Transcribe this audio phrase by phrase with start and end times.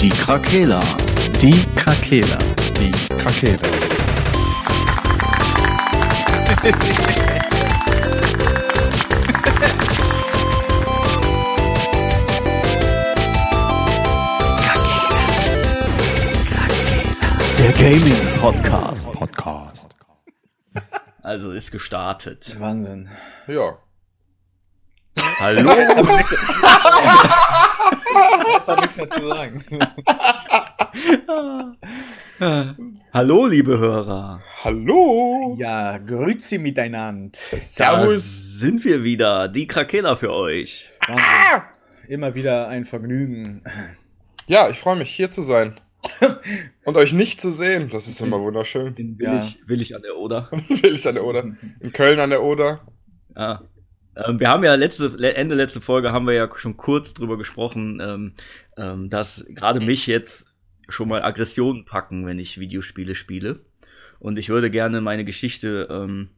[0.00, 0.80] Die Krakela.
[1.42, 2.38] Die Krakela.
[2.78, 3.58] Die Krakela.
[17.58, 19.12] Der Gaming Podcast.
[19.12, 19.96] Podcast.
[21.22, 22.56] Also ist gestartet.
[22.60, 23.08] Wahnsinn.
[23.48, 23.78] Ja.
[25.38, 25.70] Hallo.
[28.60, 29.64] Ich hab nichts mehr zu sagen.
[33.12, 34.42] Hallo, liebe Hörer.
[34.64, 35.56] Hallo.
[35.58, 37.38] Ja, grüezi miteinander.
[37.50, 38.58] Da Servus.
[38.58, 39.48] sind wir wieder.
[39.48, 40.90] Die Krakela für euch.
[41.06, 41.24] Wahnsinn.
[42.08, 43.62] Immer wieder ein Vergnügen.
[44.46, 45.80] Ja, ich freue mich, hier zu sein.
[46.84, 47.88] Und euch nicht zu sehen.
[47.90, 48.94] Das ist immer wunderschön.
[48.96, 49.32] In Ja.
[49.32, 50.50] Willig, Willig an der Oder.
[50.68, 51.44] Will ich an der Oder.
[51.80, 52.80] In Köln an der Oder.
[53.36, 53.62] Ja.
[54.26, 57.38] Ähm, wir haben ja letzte, le- Ende letzte Folge haben wir ja schon kurz drüber
[57.38, 58.32] gesprochen, ähm,
[58.76, 60.46] ähm, dass gerade mich jetzt
[60.88, 63.60] schon mal Aggressionen packen, wenn ich Videospiele spiele.
[64.18, 66.30] Und ich würde gerne meine Geschichte, ähm,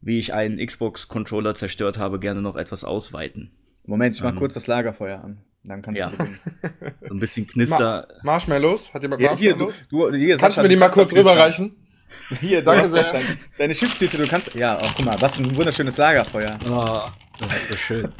[0.00, 3.50] wie ich einen Xbox-Controller zerstört habe, gerne noch etwas ausweiten.
[3.86, 4.38] Moment, ich mach Ähm.
[4.38, 5.38] kurz das Lagerfeuer an.
[5.64, 6.10] Dann kannst Ja.
[6.10, 6.38] du beginnen.
[7.08, 8.06] So ein bisschen Knister.
[8.22, 8.92] Marshmallows?
[8.92, 10.12] Hat jemand Hier, hier, du, Marshmallows?
[10.12, 11.74] du, hier, Kannst du mir die mal kurz rüberreichen?
[12.40, 13.04] Hier, Danke sehr.
[13.04, 14.54] doch dein, deine Chipstüte, du kannst.
[14.54, 16.58] Ja, oh, guck mal, was ein wunderschönes Lagerfeuer.
[16.70, 17.08] Oh,
[17.40, 18.12] das ist so schön.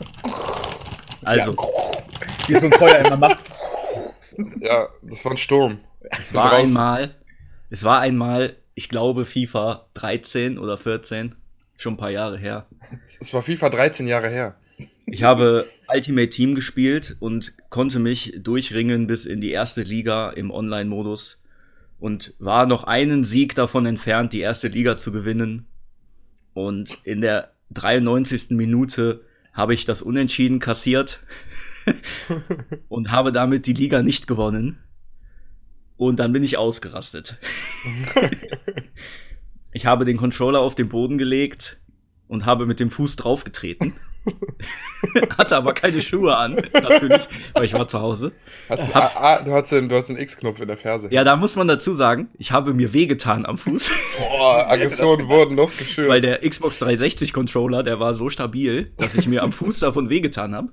[1.24, 1.56] Also,
[2.46, 3.38] Wie so ein Feuer immer macht.
[4.60, 5.78] Ja, das war ein Sturm.
[6.18, 6.66] es war draußen.
[6.66, 7.14] einmal,
[7.70, 11.34] es war einmal, ich glaube, FIFA 13 oder 14,
[11.76, 12.66] schon ein paar Jahre her.
[13.20, 14.56] Es war FIFA 13 Jahre her.
[15.06, 20.50] Ich habe Ultimate Team gespielt und konnte mich durchringen bis in die erste Liga im
[20.50, 21.40] Online-Modus
[21.98, 25.66] und war noch einen Sieg davon entfernt, die erste Liga zu gewinnen.
[26.54, 28.50] Und in der 93.
[28.50, 31.20] Minute habe ich das Unentschieden kassiert
[32.88, 34.78] und habe damit die Liga nicht gewonnen.
[35.96, 37.38] Und dann bin ich ausgerastet.
[39.72, 41.78] ich habe den Controller auf den Boden gelegt
[42.28, 43.94] und habe mit dem Fuß draufgetreten.
[45.38, 48.32] Hatte aber keine Schuhe an, natürlich, weil ich war zu Hause.
[48.68, 51.08] Hat's, ah, ah, du hast den, den X-Knopf in der Ferse.
[51.10, 55.54] Ja, da muss man dazu sagen, ich habe mir wehgetan am Fuß, Boah, Aggressionen wurden
[55.54, 56.08] noch geschürt.
[56.08, 60.10] weil der Xbox 360 Controller, der war so stabil, dass ich mir am Fuß davon
[60.10, 60.68] wehgetan habe.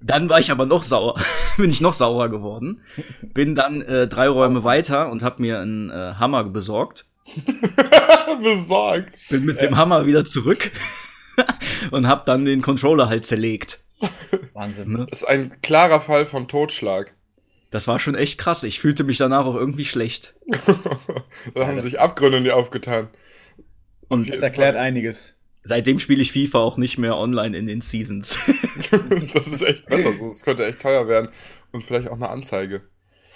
[0.00, 1.14] Dann war ich aber noch sauer,
[1.58, 2.80] bin ich noch saurer geworden.
[3.22, 7.06] Bin dann äh, drei Räume weiter und habe mir einen äh, Hammer besorgt.
[8.42, 9.12] Besorgt.
[9.30, 10.70] Bin mit dem Hammer wieder zurück
[11.90, 13.82] und habe dann den Controller halt zerlegt.
[14.52, 14.92] Wahnsinn.
[14.92, 15.06] Ne?
[15.08, 17.14] Das ist ein klarer Fall von Totschlag.
[17.70, 18.62] Das war schon echt krass.
[18.62, 20.34] Ich fühlte mich danach auch irgendwie schlecht.
[21.54, 23.08] da haben sich Abgründe in dir aufgetan.
[24.08, 25.34] Und Das erklärt einiges.
[25.64, 28.38] seitdem spiele ich FIFA auch nicht mehr online in den Seasons.
[29.34, 30.28] das ist echt besser so.
[30.28, 31.30] Das könnte echt teuer werden.
[31.72, 32.82] Und vielleicht auch eine Anzeige.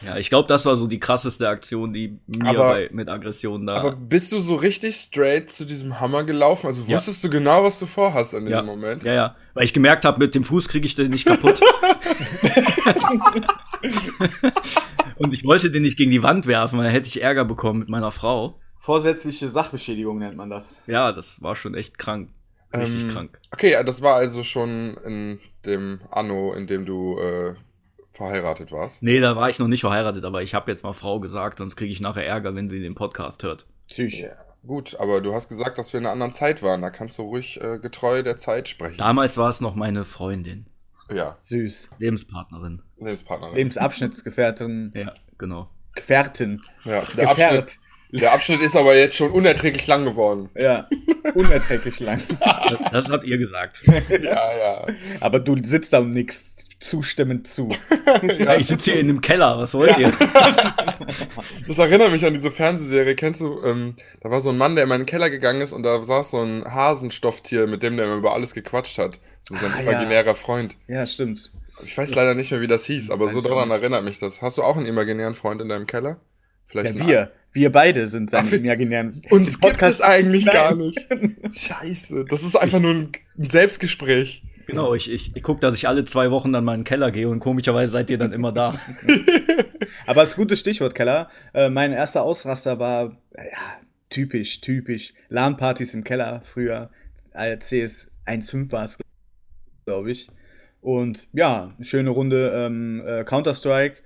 [0.05, 3.67] Ja, ich glaube, das war so die krasseste Aktion, die mir Aber- bei, mit Aggression
[3.67, 3.75] da.
[3.75, 6.67] Aber bist du so richtig straight zu diesem Hammer gelaufen?
[6.67, 6.97] Also Ja.
[6.97, 9.05] wusstest du genau, was du vorhast in diesem ja, Moment?
[9.05, 11.61] ja, ja, weil ich gemerkt habe, mit dem Fuß kriege ich den nicht kaputt.
[15.17, 17.81] Und ich wollte den nicht gegen die Wand werfen, weil dann hätte ich Ärger bekommen
[17.81, 18.59] mit meiner Frau.
[18.79, 20.83] Vorsätzliche Sachbeschädigung nennt man das.
[20.87, 22.31] Ja, das war schon echt krank.
[22.75, 23.39] Richtig Ähm, krank.
[23.53, 27.55] Okay, ja, das war also schon in dem Anno, in dem du äh,
[28.13, 29.03] verheiratet warst.
[29.03, 31.77] Nee, da war ich noch nicht verheiratet, aber ich habe jetzt mal Frau gesagt, sonst
[31.77, 33.67] kriege ich nachher Ärger, wenn sie den Podcast hört.
[33.89, 34.21] Psych.
[34.21, 34.31] Ja,
[34.67, 36.83] gut, aber du hast gesagt, dass wir in einer anderen Zeit waren.
[36.83, 38.99] Da kannst du ruhig äh, getreu der Zeit sprechen.
[38.99, 40.67] Damals war es noch meine Freundin,
[41.13, 41.91] Ja, Süß.
[41.99, 42.83] Lebenspartnerin.
[42.99, 43.57] Lebenspartnerin.
[43.57, 44.93] Lebensabschnittsgefährtin.
[44.95, 45.69] Ja, genau.
[45.95, 46.61] Gefährtin.
[46.85, 47.79] ja, der Abschnitt, Gefährt.
[48.13, 50.49] Der Abschnitt ist aber jetzt schon unerträglich lang geworden.
[50.57, 50.89] Ja.
[51.35, 52.21] Unerträglich lang.
[52.93, 53.81] Das habt ihr gesagt.
[54.09, 54.87] ja, ja.
[55.21, 57.69] Aber du sitzt da und nix zustimmend zu.
[58.39, 60.13] Ja, ich sitze hier in einem Keller, was wollt ihr?
[61.67, 63.15] Das erinnert mich an diese Fernsehserie.
[63.15, 65.83] Kennst du, ähm, da war so ein Mann, der in meinen Keller gegangen ist und
[65.83, 69.19] da saß so ein Hasenstofftier, mit dem der immer über alles gequatscht hat.
[69.41, 69.91] So sein Ah, ja.
[69.93, 70.77] imaginärer Freund.
[70.87, 71.51] Ja, stimmt.
[71.85, 74.43] Ich weiß Das- leider nicht mehr, wie das hieß, aber so daran erinnert mich das.
[74.43, 76.19] Hast du auch einen imaginären Freund in deinem Keller?
[76.67, 77.33] Vielleicht Ja, wir.
[77.53, 79.21] Wir beide sind seine Ach, imaginären.
[79.31, 80.55] Uns gibt es eigentlich Nein.
[80.55, 81.07] gar nicht.
[81.53, 82.25] Scheiße.
[82.29, 84.43] Das ist einfach nur ein Selbstgespräch.
[84.67, 87.11] Genau, ich, ich, ich gucke, dass ich alle zwei Wochen dann mal in den Keller
[87.11, 88.79] gehe und komischerweise seid ihr dann immer da.
[90.07, 91.29] Aber das gute Stichwort, Keller.
[91.53, 93.81] Äh, mein erster Ausraster war, äh, ja,
[94.11, 95.13] typisch, typisch.
[95.29, 96.91] LAN-Partys im Keller früher.
[97.33, 98.99] Äh, CS 1.5 war es,
[99.87, 100.29] glaube ich.
[100.81, 104.03] Und ja, eine schöne Runde ähm, äh, Counter-Strike.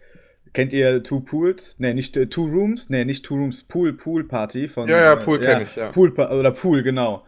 [0.55, 1.81] Kennt ihr Two Pools?
[1.81, 2.89] Ne, nicht äh, Two Rooms?
[2.89, 4.89] Ne, nicht Two Rooms, Pool, Pool Party von.
[4.89, 5.91] Ja, ja, äh, Pool kenn ich, ja.
[5.91, 7.25] Pool oder Pool, genau.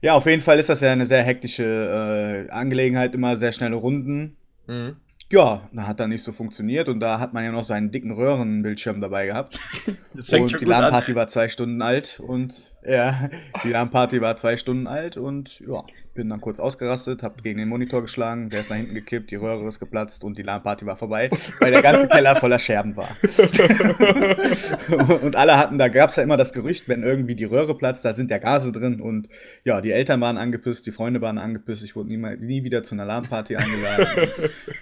[0.00, 3.76] Ja, auf jeden Fall ist das ja eine sehr hektische äh, Angelegenheit, immer sehr schnelle
[3.76, 4.36] Runden.
[4.68, 4.96] Mhm.
[5.32, 8.12] Ja, da hat dann nicht so funktioniert und da hat man ja noch seinen dicken
[8.12, 9.58] Röhrenbildschirm dabei gehabt.
[10.14, 10.64] Und die.
[10.64, 13.30] LAN-Party war zwei Stunden alt und ja,
[13.64, 15.84] die LAN-Party war zwei Stunden alt und ja,
[16.14, 19.36] bin dann kurz ausgerastet, hab gegen den Monitor geschlagen, der ist nach hinten gekippt, die
[19.36, 21.30] Röhre ist geplatzt und die LAN-Party war vorbei,
[21.60, 23.08] weil der ganze Keller voller Scherben war.
[25.22, 28.04] und alle hatten, da gab es ja immer das Gerücht, wenn irgendwie die Röhre platzt,
[28.04, 29.28] da sind ja Gase drin und
[29.64, 32.82] ja, die Eltern waren angepisst, die Freunde waren angepisst, ich wurde nie, mal, nie wieder
[32.82, 34.06] zu einer LAN-Party eingeladen.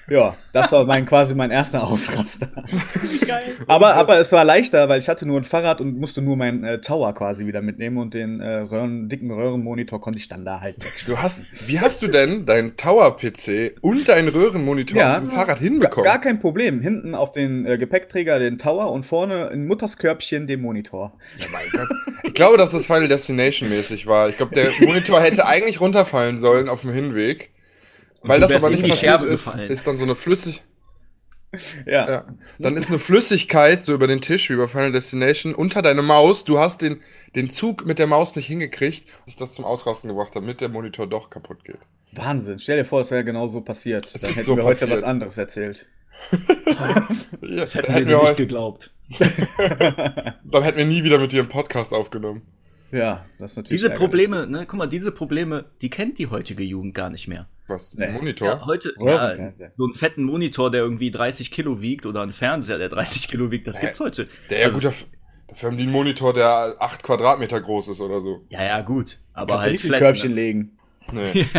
[0.08, 2.48] ja, das war mein, quasi mein erster Ausraster.
[3.26, 3.42] Geil.
[3.68, 6.64] Aber, aber es war leichter, weil ich hatte nur ein Fahrrad und musste nur meinen
[6.64, 10.60] äh, Tower quasi wieder mitnehmen und den äh, Röhren, dicken Röhrenmonitor konnte ich dann da
[10.60, 10.76] halt.
[11.06, 15.12] Du hast, wie hast du denn deinen Tower-PC und deinen Röhrenmonitor Ja.
[15.12, 16.04] auf dem Fahrrad hinbekommen?
[16.04, 16.80] Gar kein Problem.
[16.80, 21.12] Hinten auf den äh, Gepäckträger den Tower und vorne in Mutters Körbchen den Monitor.
[21.38, 21.88] Ja, mein Gott.
[22.24, 24.28] Ich glaube, dass das Final Destination mäßig war.
[24.28, 27.50] Ich glaube, der Monitor hätte eigentlich runterfallen sollen auf dem Hinweg.
[28.22, 29.70] Weil das aber nicht passiert ist, gefallen.
[29.70, 30.62] ist dann so eine Flüssig
[31.86, 32.08] Ja.
[32.08, 32.24] ja.
[32.58, 36.44] Dann ist eine Flüssigkeit so über den Tisch wie bei Final Destination unter deine Maus.
[36.44, 37.00] Du hast den,
[37.34, 40.60] den Zug mit der Maus nicht hingekriegt, dass ich das zum Ausrasten gebracht habe, damit
[40.60, 41.78] der Monitor doch kaputt geht.
[42.12, 42.58] Wahnsinn.
[42.58, 44.06] Stell dir vor, es wäre genau so passiert.
[44.14, 44.90] Es Dann hätten so wir heute passiert.
[44.98, 45.86] was anderes erzählt.
[47.42, 48.90] Ja, Das hätten hätten wir wir dir nicht heute, geglaubt.
[50.44, 52.42] dann hätten wir nie wieder mit dir einen Podcast aufgenommen.
[52.92, 53.78] Ja, das ist natürlich.
[53.80, 53.98] Diese ärgerlich.
[53.98, 57.46] Probleme, ne, guck mal, diese Probleme, die kennt die heutige Jugend gar nicht mehr.
[57.70, 57.94] Was?
[57.94, 58.04] Nee.
[58.06, 58.48] Ein Monitor?
[58.48, 59.72] Ja, heute, ja, Röhrenfernseher.
[59.76, 63.50] so einen fetten Monitor, der irgendwie 30 Kilo wiegt oder ein Fernseher, der 30 Kilo
[63.50, 63.86] wiegt, das Hä?
[63.86, 64.28] gibt's heute.
[64.50, 65.06] Der, ja Also- gut,
[65.48, 68.44] dafür, haben die einen Monitor, der 8 Quadratmeter groß ist oder so.
[68.50, 69.20] Ja, ja, gut.
[69.32, 70.34] Aber Kannst halt nicht flat, Körbchen ne?
[70.34, 70.78] legen.
[71.12, 71.46] Nee.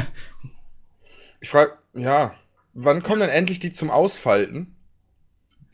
[1.43, 2.33] Ich frage, ja,
[2.73, 4.75] wann kommen denn endlich die zum Ausfalten?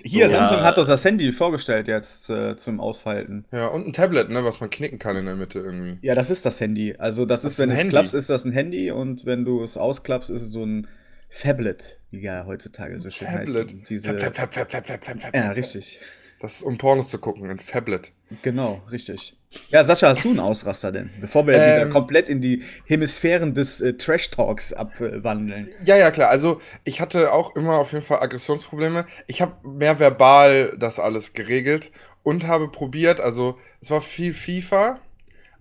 [0.03, 0.63] Hier, So, Samsung ja.
[0.63, 3.45] hat uns das Handy vorgestellt jetzt äh, zum Ausfalten.
[3.51, 5.97] Ja, und ein Tablet, ne, was man knicken kann in der Mitte irgendwie.
[6.05, 6.95] Ja, das ist das Handy.
[6.97, 9.63] Also das, Das ist, wenn du es klappst, ist das ein Handy und wenn du
[9.63, 10.87] es ausklappst, ist es so ein
[11.29, 13.71] Phablet, wie ja heutzutage so schön Tablet.
[13.73, 13.89] heißt.
[13.89, 14.15] Diese,
[15.33, 15.99] ja, richtig.
[16.39, 18.11] Das ist um Pornos zu gucken, ein Fablet.
[18.43, 19.36] Genau, richtig.
[19.69, 21.09] Ja, Sascha, hast du einen Ausraster denn?
[21.21, 21.81] Bevor wir Ähm.
[21.81, 25.69] wieder komplett in die Hemisphären des äh, Trash-Talks abwandeln.
[25.83, 26.29] Ja, ja, klar.
[26.29, 29.05] Also ich hatte auch immer auf jeden Fall Aggressionsprobleme.
[29.27, 31.91] Ich habe mehr verbal das alles geregelt
[32.23, 34.99] und habe probiert, also es war viel FIFA,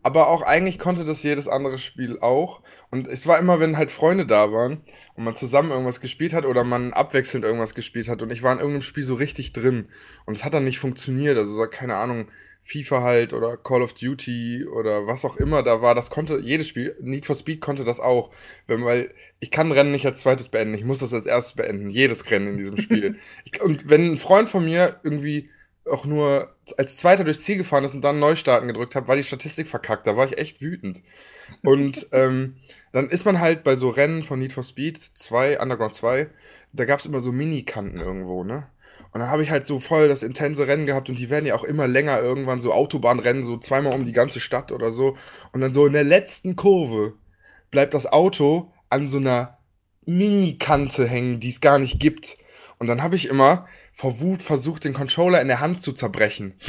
[0.07, 2.63] aber auch eigentlich konnte das jedes andere Spiel auch.
[2.93, 4.85] Und es war immer, wenn halt Freunde da waren
[5.17, 8.53] und man zusammen irgendwas gespielt hat oder man abwechselnd irgendwas gespielt hat und ich war
[8.53, 9.89] in irgendeinem Spiel so richtig drin
[10.25, 11.37] und es hat dann nicht funktioniert.
[11.37, 12.29] Also so, keine Ahnung,
[12.63, 16.69] FIFA halt oder Call of Duty oder was auch immer da war, das konnte jedes
[16.69, 18.31] Spiel, Need for Speed konnte das auch,
[18.69, 21.91] wenn, weil ich kann Rennen nicht als zweites beenden, ich muss das als erstes beenden,
[21.91, 23.17] jedes Rennen in diesem Spiel.
[23.45, 25.51] ich, und wenn ein Freund von mir irgendwie
[25.91, 29.25] auch nur als Zweiter durchs Ziel gefahren ist und dann Neustarten gedrückt hat, war die
[29.25, 31.03] Statistik verkackt, da war ich echt wütend.
[31.63, 32.57] Und ähm,
[32.93, 36.29] dann ist man halt bei so Rennen von Need for Speed 2, Underground 2,
[36.73, 38.69] da gab es immer so Minikanten irgendwo, ne?
[39.13, 41.55] Und dann habe ich halt so voll das intense Rennen gehabt und die werden ja
[41.55, 45.17] auch immer länger irgendwann, so Autobahnrennen, so zweimal um die ganze Stadt oder so.
[45.53, 47.15] Und dann so in der letzten Kurve
[47.71, 49.59] bleibt das Auto an so einer
[50.07, 52.37] Mini-Kante hängen, die es gar nicht gibt.
[52.79, 56.55] Und dann habe ich immer vor Wut versucht, den Controller in der Hand zu zerbrechen.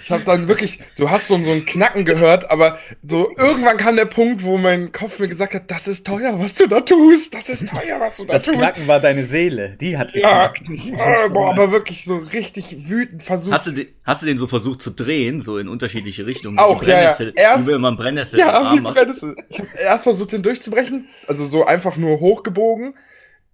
[0.00, 3.96] ich habe dann wirklich, so hast du so ein Knacken gehört, aber so irgendwann kam
[3.96, 7.34] der Punkt, wo mein Kopf mir gesagt hat, das ist teuer, was du da tust,
[7.34, 8.56] das ist teuer, was du da Das tust.
[8.56, 10.62] Knacken war deine Seele, die hat Ja, geknackt.
[10.70, 10.86] das
[11.26, 13.54] äh, boah, aber wirklich so richtig wütend versucht.
[13.54, 16.58] Hast du, den, hast du den so versucht zu drehen, so in unterschiedliche Richtungen?
[16.58, 16.94] Auch, ja, ja.
[17.12, 18.80] Brennnessel- Erst- Wie will man Brennnessel Ja, wie?
[18.80, 19.36] Brennnessel.
[19.48, 22.94] Ich habe erst versucht, den durchzubrechen, also so einfach nur hochgebogen.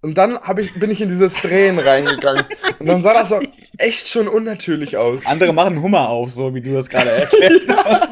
[0.06, 2.44] Und dann ich, bin ich in dieses Drehen reingegangen.
[2.78, 3.40] Und dann sah das so
[3.76, 5.26] echt schon unnatürlich aus.
[5.26, 8.10] Andere machen Hummer auf, so wie du das gerade erklärt hast.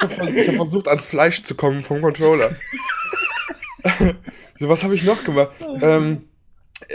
[0.00, 2.56] Ich habe hab versucht, ans Fleisch zu kommen vom Controller.
[4.58, 5.50] so, was habe ich noch gemacht?
[5.80, 6.28] Ähm,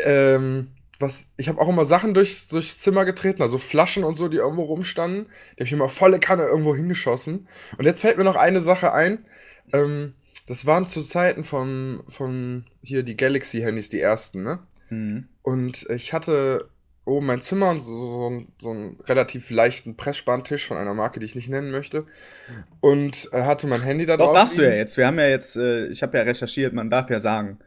[0.03, 4.27] ähm, was, ich habe auch immer Sachen durchs, durchs Zimmer getreten, also Flaschen und so,
[4.27, 5.27] die irgendwo rumstanden.
[5.53, 7.48] Die habe ich immer volle Kanne irgendwo hingeschossen.
[7.77, 9.19] Und jetzt fällt mir noch eine Sache ein.
[9.72, 10.15] Ähm,
[10.48, 14.60] das waren zu Zeiten von, von hier die Galaxy-Handys, die ersten, ne?
[14.89, 15.27] Mhm.
[15.44, 16.70] Und ich hatte
[17.06, 21.20] oben mein Zimmer und so, so, einen- so einen relativ leichten Pressspantisch von einer Marke,
[21.20, 22.06] die ich nicht nennen möchte.
[22.82, 24.36] Und äh, hatte mein Handy da Doch, drauf.
[24.36, 24.98] darfst du ja jetzt.
[24.98, 27.60] Wir haben ja jetzt, äh, ich habe ja recherchiert, man darf ja sagen,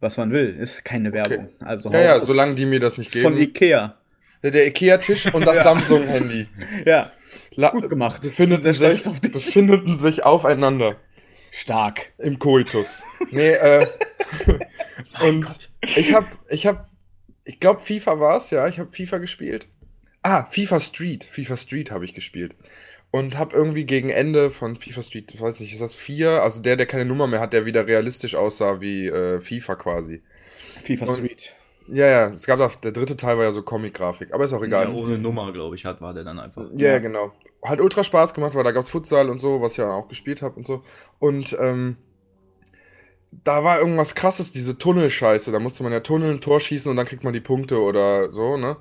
[0.00, 0.56] was man will.
[0.58, 1.48] Ist keine Werbung.
[1.60, 3.48] Also Ja, ja, solange die mir das nicht von geben.
[3.50, 3.96] Ikea.
[4.42, 5.64] Der, der Ikea-Tisch und das Ja.
[5.64, 6.48] Samsung-Handy.
[6.86, 7.10] Ja,
[7.56, 8.22] La- gut gemacht.
[8.22, 10.96] Sehr sich, befinden sich aufeinander
[11.50, 12.12] Stark.
[12.18, 13.02] im Koitus.
[13.30, 13.86] Nee, äh.
[15.22, 15.70] und Gott.
[15.82, 16.86] ich hab, ich hab,
[17.44, 19.68] ich glaube FIFA war's, ja, ich habe FIFA gespielt.
[20.22, 21.24] Ah, FIFA Street.
[21.24, 22.54] FIFA Street habe ich gespielt.
[23.10, 26.76] und habe irgendwie gegen Ende von FIFA Street, weiß nicht, ist das 4, also der,
[26.76, 30.22] der keine Nummer mehr hat, der wieder realistisch aussah wie äh, FIFA quasi.
[30.84, 31.54] FIFA und, Street.
[31.90, 34.62] Ja, ja, es gab auch, der dritte Teil war ja so Comic-Grafik, aber ist auch
[34.62, 34.94] egal.
[34.94, 36.64] Ja, ohne Nummer, glaube ich, hat, war der dann einfach.
[36.74, 37.32] Ja, ja, genau.
[37.64, 40.08] Hat ultra Spaß gemacht, weil da gab es Futsal und so, was ich ja auch
[40.08, 40.82] gespielt habe und so.
[41.18, 41.96] Und ähm,
[43.44, 45.52] da war irgendwas krasses, diese Tunnelscheiße.
[45.52, 48.30] Da musste man ja Tunnel, ein Tor schießen und dann kriegt man die Punkte oder
[48.30, 48.76] so, ne?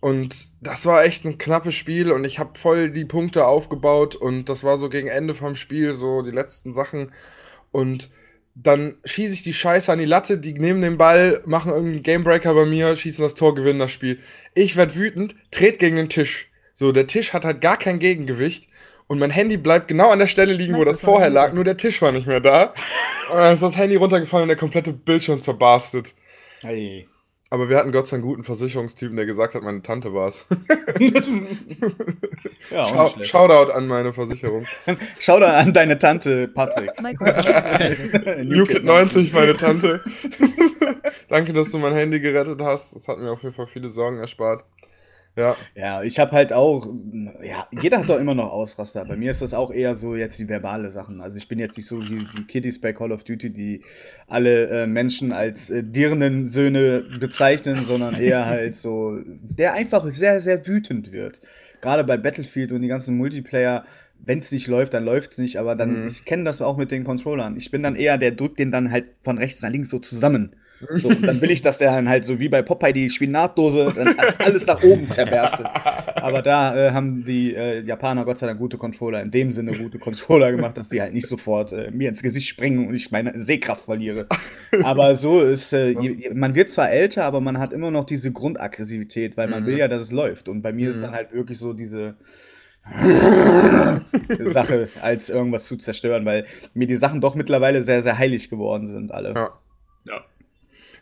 [0.00, 4.48] Und das war echt ein knappes Spiel und ich habe voll die Punkte aufgebaut und
[4.48, 7.12] das war so gegen Ende vom Spiel, so die letzten Sachen.
[7.72, 8.10] Und
[8.56, 12.54] dann schieße ich die Scheiße an die Latte, die nehmen den Ball, machen irgendeinen Gamebreaker
[12.54, 14.18] bei mir, schießen das Tor, gewinnen das Spiel.
[14.54, 16.48] Ich werd wütend, tret gegen den Tisch.
[16.72, 18.68] So, der Tisch hat halt gar kein Gegengewicht
[19.08, 21.76] und mein Handy bleibt genau an der Stelle liegen, wo das vorher lag, nur der
[21.76, 22.74] Tisch war nicht mehr da.
[23.30, 26.14] Und dann ist das Handy runtergefallen und der komplette Bildschirm zerbarstet.
[26.60, 27.08] Hey.
[27.56, 30.28] Aber wir hatten Gott sei Dank einen guten Versicherungstypen, der gesagt hat, meine Tante war
[30.28, 30.44] es.
[32.70, 34.66] ja, Schau Shoutout an meine Versicherung.
[35.18, 36.90] Shoutout an deine Tante, Patrick.
[38.44, 40.02] Newkid 90, meine Tante.
[41.30, 42.94] Danke, dass du mein Handy gerettet hast.
[42.94, 44.66] Das hat mir auf jeden Fall viele Sorgen erspart.
[45.36, 45.54] Ja.
[45.74, 46.88] Ja, ich habe halt auch,
[47.42, 49.04] ja, jeder hat doch immer noch Ausraster.
[49.04, 51.20] Bei mir ist das auch eher so jetzt die verbale Sachen.
[51.20, 53.82] Also ich bin jetzt nicht so wie die Kiddies bei Call of Duty, die
[54.28, 60.66] alle äh, Menschen als äh, Dirnensöhne bezeichnen, sondern eher halt so, der einfach sehr, sehr
[60.66, 61.40] wütend wird.
[61.82, 63.84] Gerade bei Battlefield und die ganzen Multiplayer,
[64.24, 66.08] wenn es nicht läuft, dann läuft es nicht, aber dann, mhm.
[66.08, 67.58] ich kenne das auch mit den Controllern.
[67.58, 70.56] Ich bin dann eher, der drückt den dann halt von rechts nach links so zusammen.
[70.96, 74.14] So, dann will ich, dass der dann halt so wie bei Popeye die Spinatdose dann
[74.38, 75.66] alles nach oben zerberstet.
[76.16, 79.72] Aber da äh, haben die äh, Japaner Gott sei Dank gute Controller, in dem Sinne
[79.72, 83.10] gute Controller gemacht, dass die halt nicht sofort äh, mir ins Gesicht springen und ich
[83.10, 84.26] meine Sehkraft verliere.
[84.82, 88.30] Aber so ist, äh, je, man wird zwar älter, aber man hat immer noch diese
[88.32, 89.66] Grundaggressivität, weil man mhm.
[89.66, 90.48] will ja, dass es läuft.
[90.48, 90.90] Und bei mir mhm.
[90.90, 92.16] ist dann halt wirklich so diese
[94.46, 98.86] Sache, als irgendwas zu zerstören, weil mir die Sachen doch mittlerweile sehr, sehr heilig geworden
[98.86, 99.34] sind, alle.
[99.34, 99.50] Ja.
[100.08, 100.24] ja.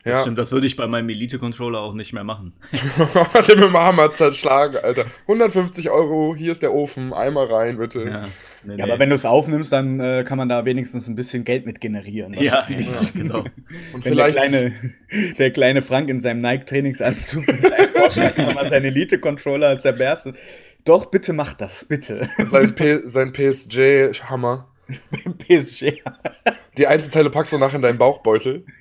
[0.05, 0.21] Ja.
[0.21, 2.53] Stimmt, das würde ich bei meinem Elite-Controller auch nicht mehr machen.
[3.49, 5.07] Den mit dem Hammer zerschlagen, Alter.
[5.23, 8.05] 150 Euro, hier ist der Ofen, einmal rein, bitte.
[8.05, 8.25] Ja,
[8.65, 11.45] nee, ja aber wenn du es aufnimmst, dann äh, kann man da wenigstens ein bisschen
[11.45, 12.35] Geld mit generieren.
[12.35, 13.39] Ja, ja, genau.
[13.95, 14.73] Und wenn vielleicht der kleine,
[15.39, 20.35] der kleine Frank in seinem Nike-Trainingsanzug kann man seinen Elite-Controller als der Bärste.
[20.85, 22.29] Doch, bitte mach das, bitte.
[22.39, 24.69] Sein, sein PSG-Hammer.
[25.39, 26.03] PSG.
[26.77, 28.65] Die Einzelteile packst du nachher in deinen Bauchbeutel.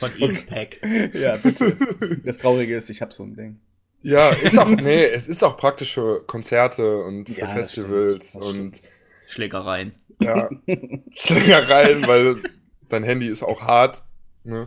[0.00, 0.78] Von Eastpack.
[1.12, 1.76] Ja, bitte.
[2.24, 3.60] Das Traurige ist, ich habe so ein Ding.
[4.02, 8.44] Ja, ist auch, nee, es ist auch praktisch für Konzerte und für ja, Festivals das
[8.44, 8.90] stimmt, das und
[9.28, 9.94] Schlägereien.
[10.20, 10.50] Ja,
[11.14, 12.42] Schlägereien, weil
[12.88, 14.04] dein Handy ist auch hart.
[14.44, 14.66] Ne?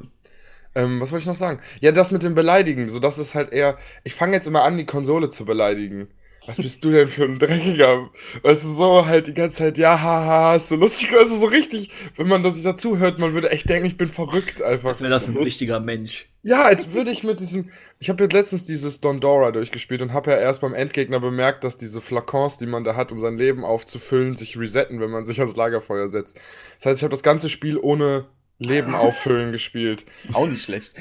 [0.74, 1.60] Ähm, was wollte ich noch sagen?
[1.82, 3.78] Ja, das mit dem Beleidigen, so das ist halt eher.
[4.06, 6.08] Ich fange jetzt immer an, die Konsole zu beleidigen
[6.48, 8.10] was bist du denn für ein Dreckiger?
[8.44, 11.90] Weißt du, so halt die ganze Zeit, ja, haha, ist so lustig, also so richtig,
[12.16, 15.00] wenn man das dazu hört, man würde echt denken, ich bin verrückt einfach.
[15.00, 16.28] Wäre das ein richtiger Mensch.
[16.42, 20.30] Ja, als würde ich mit diesem, ich habe jetzt letztens dieses Dondora durchgespielt und habe
[20.30, 23.66] ja erst beim Endgegner bemerkt, dass diese Flakons, die man da hat, um sein Leben
[23.66, 26.40] aufzufüllen, sich resetten, wenn man sich ans Lagerfeuer setzt.
[26.78, 28.26] Das heißt, ich habe das ganze Spiel ohne
[28.58, 30.06] Leben auffüllen gespielt.
[30.34, 30.96] Auch nicht schlecht.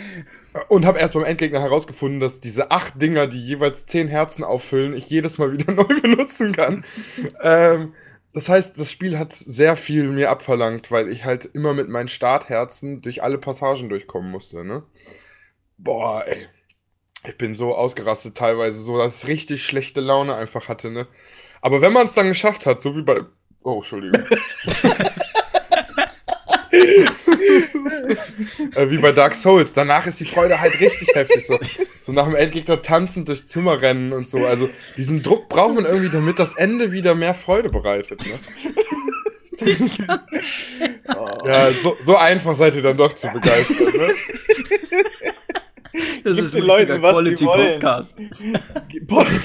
[0.69, 4.95] Und habe erst beim Endgegner herausgefunden, dass diese acht Dinger, die jeweils zehn Herzen auffüllen,
[4.95, 6.85] ich jedes Mal wieder neu benutzen kann.
[7.43, 7.95] ähm,
[8.33, 12.09] das heißt, das Spiel hat sehr viel mir abverlangt, weil ich halt immer mit meinen
[12.09, 14.83] Startherzen durch alle Passagen durchkommen musste, ne?
[15.79, 16.49] Boah, ey.
[17.27, 21.07] Ich bin so ausgerastet teilweise, so dass ich richtig schlechte Laune einfach hatte, ne?
[21.63, 23.15] Aber wenn man es dann geschafft hat, so wie bei.
[23.63, 24.25] Oh, Entschuldigung.
[28.75, 29.73] äh, wie bei Dark Souls.
[29.73, 31.47] Danach ist die Freude halt richtig heftig.
[31.47, 31.59] So,
[32.03, 34.45] so nach dem Endgegner tanzend durchs Zimmer rennen und so.
[34.45, 38.23] Also diesen Druck braucht man irgendwie, damit das Ende wieder mehr Freude bereitet.
[38.27, 38.35] Ne?
[41.47, 43.93] Ja, so, so einfach seid ihr dann doch zu begeistern.
[43.93, 44.15] Ne?
[46.25, 48.17] Das Gibt's ist ein Leuten was Quality Podcast.
[49.07, 49.41] Podcast.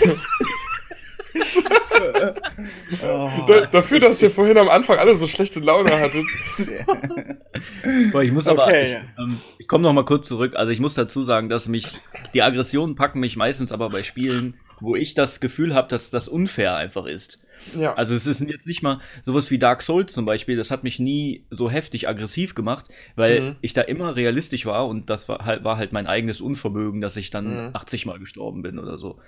[3.03, 3.29] oh.
[3.47, 6.25] da, dafür, dass ihr vorhin am Anfang alle so schlechte Laune hattet.
[8.11, 8.83] Boah, ich muss aber, okay.
[8.83, 10.55] ich, ähm, ich komme noch mal kurz zurück.
[10.55, 11.87] Also ich muss dazu sagen, dass mich
[12.33, 16.27] die Aggressionen packen mich meistens aber bei Spielen, wo ich das Gefühl habe, dass das
[16.27, 17.41] unfair einfach ist.
[17.77, 17.93] Ja.
[17.95, 20.99] Also es ist jetzt nicht mal sowas wie Dark Souls zum Beispiel, das hat mich
[20.99, 23.55] nie so heftig aggressiv gemacht, weil mhm.
[23.61, 27.17] ich da immer realistisch war und das war halt, war halt mein eigenes Unvermögen, dass
[27.17, 27.75] ich dann mhm.
[27.75, 29.19] 80 Mal gestorben bin oder so.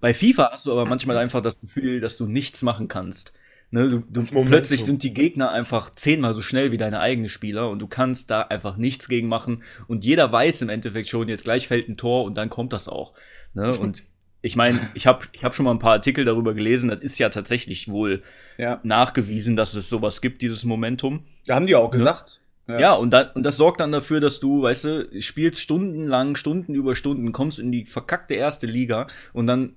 [0.00, 3.32] Bei FIFA hast du aber manchmal einfach das Gefühl, dass du nichts machen kannst.
[3.74, 7.70] Ne, du, du plötzlich sind die Gegner einfach zehnmal so schnell wie deine eigenen Spieler
[7.70, 11.44] und du kannst da einfach nichts gegen machen und jeder weiß im Endeffekt schon, jetzt
[11.44, 13.14] gleich fällt ein Tor und dann kommt das auch.
[13.54, 13.74] Ne?
[13.78, 14.04] Und
[14.42, 16.90] ich meine, ich habe ich hab schon mal ein paar Artikel darüber gelesen.
[16.90, 18.22] Das ist ja tatsächlich wohl
[18.58, 18.80] Ja.
[18.82, 21.24] nachgewiesen, dass es sowas gibt, dieses Momentum.
[21.46, 22.41] Da haben die auch gesagt.
[22.80, 26.74] Ja, und, dann, und das sorgt dann dafür, dass du, weißt du, spielst stundenlang, Stunden
[26.74, 29.76] über Stunden, kommst in die verkackte erste Liga und dann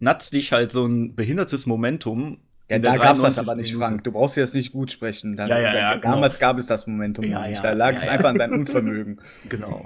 [0.00, 2.38] natzt dich halt so ein behindertes Momentum.
[2.70, 3.48] Ja, in der da gab es das 93.
[3.50, 3.74] aber nicht.
[3.74, 4.04] Frank.
[4.04, 5.36] Du brauchst jetzt nicht gut sprechen.
[5.36, 6.14] Da, Ja, ja, ja, genau.
[6.14, 7.56] Damals gab es das Momentum Ja, nicht.
[7.56, 8.12] ja, Da lag ja, es ja.
[8.12, 9.20] einfach an deinem Unvermögen.
[9.50, 9.84] Genau.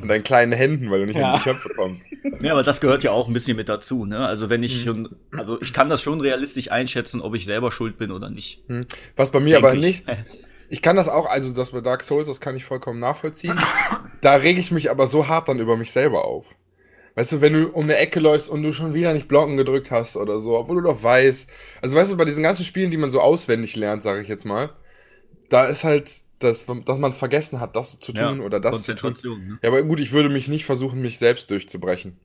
[0.00, 1.32] An deinen kleinen Händen, weil du nicht Ja.
[1.34, 2.06] in die Köpfe kommst.
[2.40, 4.26] Ja, aber das gehört ja auch ein bisschen mit dazu, ne?
[4.26, 4.64] Also wenn Mhm.
[4.64, 8.30] ich schon, also ich kann das schon realistisch einschätzen, ob ich selber schuld bin oder
[8.30, 8.62] nicht.
[9.16, 9.80] Was bei mir Denk aber ich.
[9.80, 10.04] nicht.
[10.68, 13.58] Ich kann das auch, also das bei Dark Souls, das kann ich vollkommen nachvollziehen.
[14.20, 16.46] Da rege ich mich aber so hart dann über mich selber auf.
[17.14, 19.90] Weißt du, wenn du um eine Ecke läufst und du schon wieder nicht Blocken gedrückt
[19.90, 21.50] hast oder so, obwohl du doch weißt.
[21.82, 24.44] Also weißt du, bei diesen ganzen Spielen, die man so auswendig lernt, sage ich jetzt
[24.44, 24.70] mal,
[25.48, 28.94] da ist halt, das, dass man es vergessen hat, das zu tun oder das zu
[28.94, 29.10] tun.
[29.10, 29.58] Konzentration, ne?
[29.62, 32.16] Ja, aber gut, ich würde mich nicht versuchen, mich selbst durchzubrechen.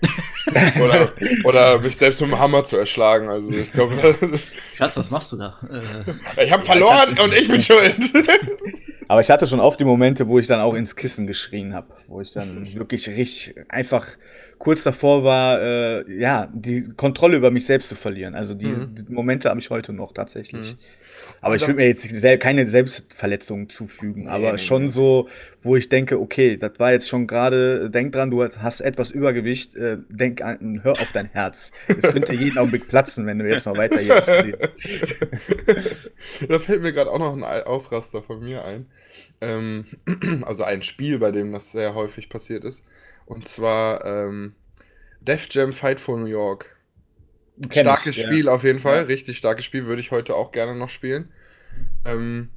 [0.82, 1.12] oder,
[1.44, 3.28] oder mich selbst mit dem Hammer zu erschlagen.
[3.28, 3.94] Also ich glaube,
[4.74, 5.58] Schatz, was machst du da?
[6.36, 7.96] Äh, ich habe verloren und ich bin schuld.
[9.08, 11.88] Aber ich hatte schon oft die Momente, wo ich dann auch ins Kissen geschrien habe,
[12.08, 14.06] wo ich dann wirklich richtig einfach
[14.58, 18.34] kurz davor war, äh, ja, die Kontrolle über mich selbst zu verlieren.
[18.34, 18.94] Also die, Mhm.
[18.94, 20.72] die Momente habe ich heute noch tatsächlich.
[20.72, 20.78] Mhm.
[21.40, 24.90] Aber ich Also- würde mir jetzt sel keine Selbstverletzungen zufügen, Nee, aber nee, schon nee.
[24.90, 25.28] so,
[25.62, 29.74] wo ich denke, okay, das war jetzt schon gerade, denk dran, du hast etwas Übergewicht,
[29.76, 31.70] äh, denk an, hör auf dein Herz.
[31.88, 34.14] Es könnte jeden Augenblick platzen, wenn du jetzt noch weiter hier
[36.48, 38.86] da fällt mir gerade auch noch ein Ei- Ausraster von mir ein.
[39.40, 39.84] Ähm,
[40.46, 42.84] also ein Spiel, bei dem das sehr häufig passiert ist.
[43.28, 44.54] Und zwar ähm,
[45.20, 46.76] Def Jam Fight for New York.
[47.68, 48.26] Kenn ich, starkes ja.
[48.26, 49.02] Spiel auf jeden Fall, Ja.
[49.02, 51.30] richtig starkes Spiel, würde ich heute auch gerne noch spielen.
[52.06, 52.48] Ähm,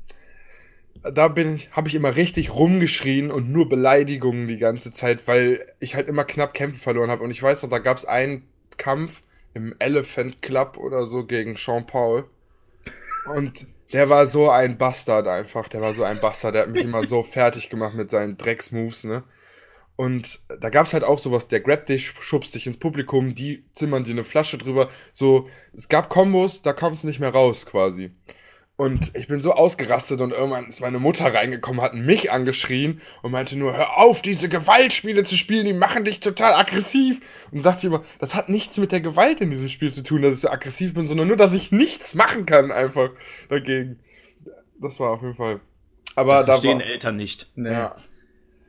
[1.03, 5.65] da bin ich, habe ich immer richtig rumgeschrien und nur Beleidigungen die ganze Zeit, weil
[5.79, 7.23] ich halt immer knapp Kämpfe verloren habe.
[7.23, 8.47] Und ich weiß noch, da gab es einen
[8.77, 9.21] Kampf
[9.53, 12.25] im Elephant Club oder so gegen Sean Paul.
[13.35, 15.67] Und der war so ein Bastard einfach.
[15.67, 16.55] Der war so ein Bastard.
[16.55, 19.23] Der hat mich immer so fertig gemacht mit seinen Drecksmoves, ne?
[20.01, 23.65] Und da gab es halt auch sowas, der grabt dich, schubst dich ins Publikum, die
[23.73, 24.89] zimmern dir eine Flasche drüber.
[25.11, 28.09] So, es gab Kombos, da kommst du nicht mehr raus quasi.
[28.77, 33.31] Und ich bin so ausgerastet und irgendwann ist meine Mutter reingekommen, hat mich angeschrien und
[33.31, 37.19] meinte nur, hör auf, diese Gewaltspiele zu spielen, die machen dich total aggressiv.
[37.51, 40.23] Und dachte ich immer, das hat nichts mit der Gewalt in diesem Spiel zu tun,
[40.23, 43.11] dass ich so aggressiv bin, sondern nur, dass ich nichts machen kann einfach
[43.49, 43.99] dagegen.
[44.79, 45.61] Das war auf jeden Fall.
[46.15, 47.51] Aber das da verstehen war, Eltern nicht.
[47.53, 47.71] Nee.
[47.71, 47.95] ja,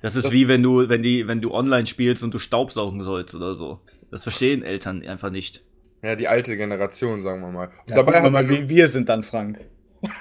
[0.02, 3.02] Das ist Das- wie wenn du, wenn die, wenn du online spielst und du staubsaugen
[3.02, 3.80] sollst oder so.
[4.10, 5.62] Das verstehen Eltern einfach nicht.
[6.02, 7.66] ja, die alte Generation, sagen wir mal.
[7.66, 9.60] Und Ja, dabei guck hat mal, man, wie wir sind dann, Frank.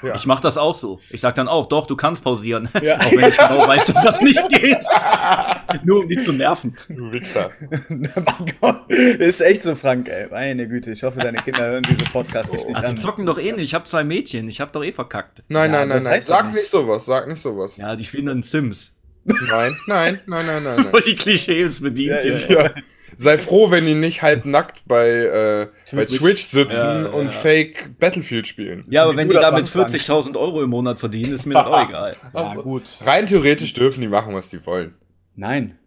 [0.04, 0.14] Ja.
[0.14, 1.00] Ich mache das auch so.
[1.10, 2.70] Ich sag dann auch, doch, du kannst pausieren.
[2.84, 2.98] Ja.
[3.00, 4.78] auch wenn ich genau weiß, dass das nicht geht.
[5.84, 6.78] Nur um die zu nerven.
[6.88, 7.50] du Wichser.
[7.90, 10.28] Mein Gott, ist echt so, Frank, ey.
[10.30, 12.98] Meine Güte, ich hoffe, deine Kinder hören diese Podcasts nicht Ach, die an.
[12.98, 13.64] zocken doch eh nicht.
[13.64, 14.48] Ich habe zwei Mädchen.
[14.50, 15.42] Ich habe doch eh verkackt.
[15.48, 16.22] Nein, Ja, nein, nein, nein.
[16.22, 16.58] Sag nicht.
[16.58, 17.78] nicht sowas, sag nicht sowas.
[17.78, 18.94] Ja, die spielen dann Sims.
[19.24, 21.02] Nein, nein, nein, nein, nein, nein.
[21.06, 22.24] die Klischees bedient.
[22.24, 22.64] Ja, ja.
[22.64, 22.72] Ja.
[23.18, 26.18] Sei froh, wenn die nicht halb nackt bei, äh, bei Twitch.
[26.18, 27.30] Twitch sitzen und ja.
[27.30, 28.84] Fake Battlefield spielen.
[28.90, 29.90] Ja, aber wenn die damit machst, Frank.
[29.90, 32.16] 40.000 Euro im Monat verdienen, ist mir das auch egal.
[32.34, 32.84] Ja, Also, gut.
[33.02, 34.96] Rein theoretisch dürfen die machen, was die wollen.
[35.36, 35.78] Nein.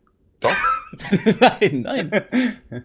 [0.41, 0.55] Doch?
[1.41, 2.25] nein, nein.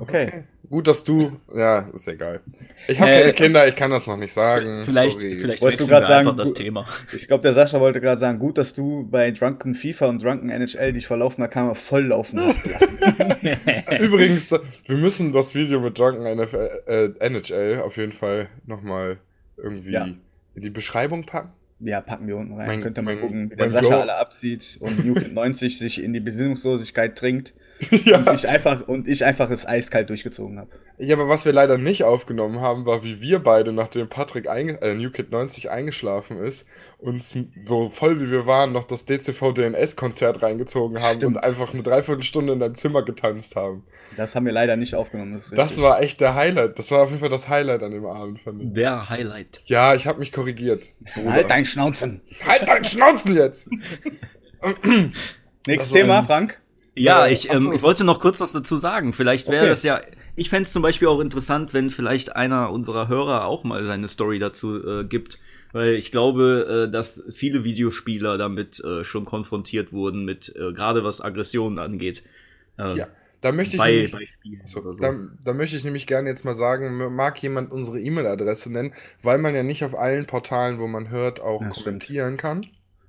[0.00, 0.44] Okay.
[0.70, 1.32] Gut, dass du.
[1.54, 2.40] Ja, ist egal.
[2.88, 4.82] Ich habe Äh, keine Kinder, ich kann das noch nicht sagen.
[4.84, 5.36] Vielleicht, Sorry.
[5.40, 6.84] vielleicht Wolltest du grad sagen, das Thema.
[7.16, 10.50] Ich glaube, der Sascha wollte gerade sagen, gut, dass du bei Drunken FIFA und Drunken
[10.50, 12.98] NHL dich vor laufender Kamera voll laufen hast lassen.
[14.00, 19.18] Übrigens, da, wir müssen das Video mit Drunken NFL, äh, NHL auf jeden Fall nochmal
[19.56, 20.04] irgendwie Ja.
[20.04, 20.20] in
[20.62, 21.54] die Beschreibung packen.
[21.80, 22.66] Ja, packen wir unten rein.
[22.66, 25.78] Mein- Könnt ihr mal mein- gucken, wie der Sascha Glow- alle abzieht und Newkid 90
[25.78, 27.54] sich in die Besinnungslosigkeit trinkt
[28.04, 28.18] ja.
[28.18, 30.70] und ich einfach und ich einfach es eiskalt durchgezogen habe.
[30.98, 34.94] ja, aber was wir leider nicht aufgenommen haben, war, wie wir beide, nachdem Patrick äh,
[34.94, 36.66] New Kid 90 eingeschlafen ist,
[36.98, 37.36] uns
[37.66, 41.36] so voll wie wir waren, noch das DCV DNS-Konzert reingezogen haben Stimmt.
[41.36, 43.84] und einfach eine Dreiviertelstunde in deinem Zimmer getanzt haben.
[44.16, 45.34] Das haben wir leider nicht aufgenommen.
[45.34, 46.78] Das, Das war echt der Highlight.
[46.78, 48.72] Das war auf jeden Fall das Highlight an dem Abend, fand ich.
[48.72, 49.60] Der Highlight.
[49.66, 50.88] Ja, ich habe mich korrigiert.
[51.14, 52.22] Halt dein Schnauzen.
[52.46, 53.68] Halt dein Schnauzen jetzt!
[55.66, 56.60] Nächstes Thema, ein- Frank.
[57.02, 57.72] Ja, Äh, ich, ähm, so.
[57.72, 59.12] ich wollte noch kurz was dazu sagen.
[59.12, 59.68] Vielleicht wäre Okay.
[59.70, 60.00] das ja.
[60.36, 64.08] Ich fände es zum Beispiel auch interessant, wenn vielleicht einer unserer Hörer auch mal seine
[64.08, 65.38] Story dazu äh, gibt.
[65.72, 71.04] Weil ich glaube, äh, dass viele Videospieler damit äh, schon konfrontiert wurden, mit äh, gerade
[71.04, 72.22] was Aggressionen angeht.
[72.78, 73.08] Äh, Ja,
[73.42, 74.28] da möchte ich bei, nämlich, bei
[74.64, 78.94] so, da, da möchte ich nämlich gerne jetzt mal sagen, mag jemand unsere E-Mail-Adresse nennen,
[79.22, 81.84] weil man ja nicht auf allen Portalen, wo man hört, auch Ja, stimmt.
[81.84, 82.66] kommentieren kann.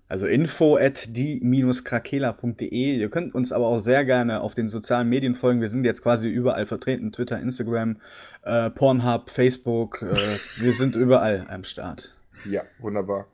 [0.09, 2.97] Also info at die-krakela.de.
[2.97, 5.61] Ihr könnt uns aber auch sehr gerne auf den sozialen Medien folgen.
[5.61, 7.11] Wir sind jetzt quasi überall vertreten.
[7.11, 7.97] Twitter, Instagram,
[8.41, 10.01] äh, Pornhub, Facebook.
[10.01, 12.15] Äh, wir sind überall am Start.
[12.49, 13.27] Ja, wunderbar.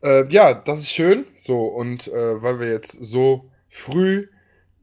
[0.00, 1.24] Äh, ja, das ist schön.
[1.36, 4.28] So, und äh, weil wir jetzt so früh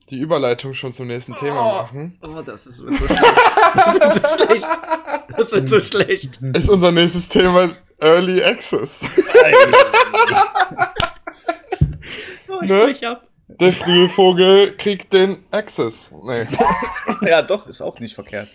[0.09, 2.19] die Überleitung schon zum nächsten oh, Thema machen.
[2.23, 3.09] Oh, das ist so schlecht.
[3.73, 4.69] Das wird so schlecht.
[5.37, 6.39] Das wird so schlecht.
[6.57, 9.05] Ist unser nächstes Thema Early Access.
[12.71, 13.11] oh, ich ne?
[13.11, 13.27] ab.
[13.47, 16.11] Der frühe Vogel kriegt den Access.
[16.23, 16.47] Nee.
[17.29, 18.47] ja, doch, ist auch nicht verkehrt.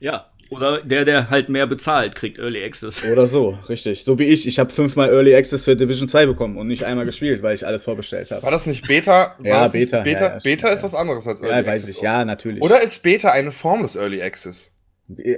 [0.00, 0.26] Ja.
[0.50, 3.02] Oder der, der halt mehr bezahlt, kriegt Early Access.
[3.10, 4.04] Oder so, richtig.
[4.04, 4.46] So wie ich.
[4.46, 7.66] Ich habe fünfmal Early Access für Division 2 bekommen und nicht einmal gespielt, weil ich
[7.66, 8.42] alles vorbestellt habe.
[8.42, 9.34] War das nicht Beta?
[9.38, 10.00] War ja, Beta.
[10.00, 11.72] Beta, ja, ja, Beta ist was anderes als Early ja, Access.
[11.74, 12.02] Ja, weiß ich.
[12.02, 12.62] Ja, natürlich.
[12.62, 14.72] Oder ist Beta eine Form des Early Access?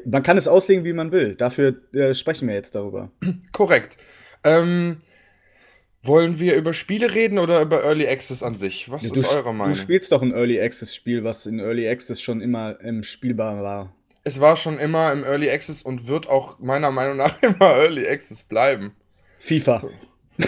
[0.05, 1.37] Man kann es auslegen, wie man will.
[1.37, 3.11] Dafür äh, sprechen wir jetzt darüber.
[3.53, 3.97] Korrekt.
[4.43, 4.99] Ähm,
[6.07, 8.91] wollen wir über Spiele reden oder über Early Access an sich?
[8.91, 9.75] Was ja, ist eure Meinung?
[9.75, 13.63] Du spielst doch ein Early Access Spiel, was in Early Access schon immer im Spielbar
[13.63, 13.93] war.
[14.23, 18.07] Es war schon immer im Early Access und wird auch meiner Meinung nach immer Early
[18.07, 18.93] Access bleiben.
[19.41, 19.79] FIFA.
[19.79, 19.91] So.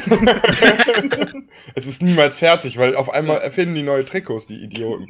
[1.75, 5.07] es ist niemals fertig, weil auf einmal erfinden die neue Trikots, die Idioten.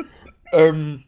[0.52, 1.04] ähm,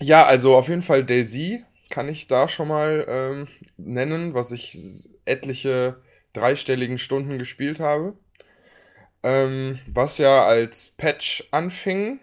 [0.00, 4.78] ja, also auf jeden Fall Daisy kann ich da schon mal ähm, nennen, was ich
[5.24, 5.96] etliche
[6.32, 8.14] dreistelligen Stunden gespielt habe.
[9.22, 12.18] Ähm, was ja als Patch anfing,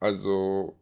[0.00, 0.76] also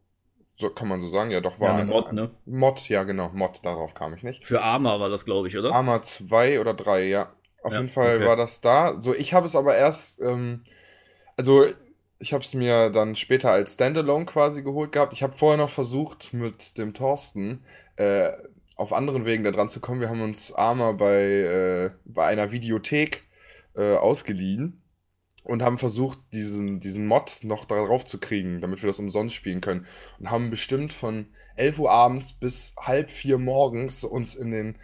[0.55, 2.31] so kann man so sagen, ja doch war ja, Mod, ne?
[2.45, 4.45] Mod, ja genau, Mod, darauf kam ich nicht.
[4.45, 5.73] Für Arma war das, glaube ich, oder?
[5.73, 7.33] Arma 2 oder 3, ja.
[7.61, 8.25] Auf ja, jeden Fall okay.
[8.25, 9.01] war das da.
[9.01, 10.63] So, ich habe es aber erst, ähm,
[11.35, 11.65] also
[12.19, 15.13] ich habe es mir dann später als Standalone quasi geholt gehabt.
[15.13, 17.65] Ich habe vorher noch versucht, mit dem Thorsten
[17.97, 18.31] äh,
[18.75, 20.01] auf anderen Wegen da dran zu kommen.
[20.01, 23.23] Wir haben uns Arma bei, äh, bei einer Videothek
[23.75, 24.81] äh, ausgeliehen
[25.43, 29.61] und haben versucht, diesen, diesen Mod noch darauf zu kriegen, damit wir das umsonst spielen
[29.61, 29.85] können.
[30.19, 34.77] Und haben bestimmt von 11 Uhr abends bis halb vier morgens uns in den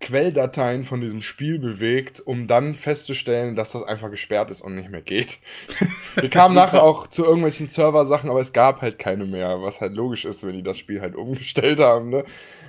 [0.00, 4.90] Quelldateien von diesem Spiel bewegt, um dann festzustellen, dass das einfach gesperrt ist und nicht
[4.90, 5.38] mehr geht.
[6.14, 9.94] Wir kamen nachher auch zu irgendwelchen Server-Sachen, aber es gab halt keine mehr, was halt
[9.94, 12.10] logisch ist, wenn die das Spiel halt umgestellt haben.
[12.10, 12.24] Ne?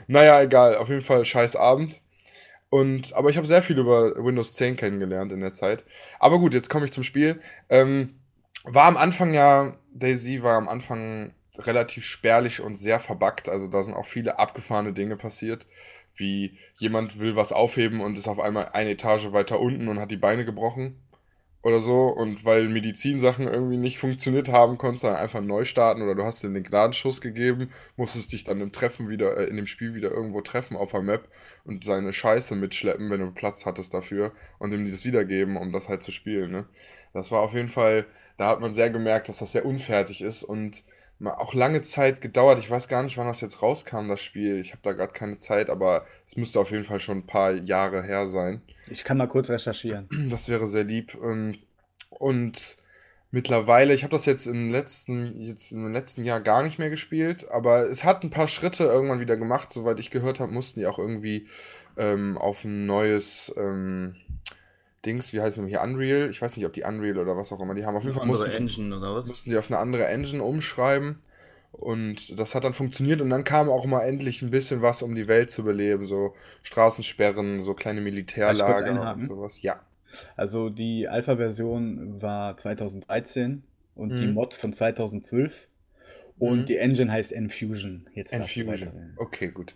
[0.08, 2.02] Naja, egal, auf jeden Fall scheiß Abend.
[2.72, 5.84] Und, aber ich habe sehr viel über Windows 10 kennengelernt in der Zeit.
[6.20, 7.40] Aber gut, jetzt komme ich zum Spiel.
[7.70, 8.20] Ähm,
[8.64, 13.50] war am Anfang ja, Daisy war am Anfang relativ spärlich und sehr verbuggt.
[13.50, 15.66] Also da sind auch viele abgefahrene Dinge passiert
[16.20, 20.12] wie jemand will was aufheben und ist auf einmal eine Etage weiter unten und hat
[20.12, 20.96] die Beine gebrochen
[21.62, 26.02] oder so und weil Medizinsachen irgendwie nicht funktioniert haben, konntest du dann einfach neu starten
[26.02, 29.58] oder du hast dir den Gnadenschuss gegeben, musstest dich dann im Treffen wieder, äh, in
[29.58, 31.28] dem Spiel wieder irgendwo treffen auf der Map
[31.66, 35.90] und seine Scheiße mitschleppen, wenn du Platz hattest dafür und ihm das wiedergeben, um das
[35.90, 36.66] halt zu spielen, ne.
[37.14, 38.06] Das war auf jeden Fall,
[38.38, 40.84] da hat man sehr gemerkt, dass das sehr unfertig ist und
[41.26, 42.60] auch lange Zeit gedauert.
[42.60, 44.60] Ich weiß gar nicht, wann das jetzt rauskam, das Spiel.
[44.60, 47.54] Ich habe da gerade keine Zeit, aber es müsste auf jeden Fall schon ein paar
[47.54, 48.62] Jahre her sein.
[48.88, 50.08] Ich kann mal kurz recherchieren.
[50.30, 51.18] Das wäre sehr lieb.
[51.22, 51.58] Ähm,
[52.10, 52.78] und
[53.32, 57.48] mittlerweile, ich habe das jetzt im letzten, jetzt im letzten Jahr gar nicht mehr gespielt,
[57.52, 59.72] aber es hat ein paar Schritte irgendwann wieder gemacht.
[59.72, 61.48] Soweit ich gehört habe, mussten die auch irgendwie
[61.98, 64.16] ähm, auf ein neues ähm,
[65.06, 66.30] Dings, wie heißt es hier, Unreal.
[66.30, 67.96] Ich weiß nicht, ob die Unreal oder was auch immer die haben.
[67.96, 69.28] Auf jeden Fall mussten, Engine oder was?
[69.28, 71.20] mussten die auf eine andere Engine umschreiben.
[71.72, 75.14] Und das hat dann funktioniert und dann kam auch mal endlich ein bisschen was, um
[75.14, 76.06] die Welt zu beleben.
[76.06, 76.34] So
[76.64, 79.62] Straßensperren, so kleine Militärlager und sowas.
[79.62, 79.80] Ja.
[80.36, 83.64] Also die Alpha-Version war 2013
[83.96, 84.18] und mhm.
[84.18, 85.68] die Mod von 2012.
[86.40, 86.66] Und mhm.
[86.66, 88.10] die Engine heißt Enfusion.
[88.14, 89.14] Jetzt Enfusion.
[89.18, 89.76] Okay, gut.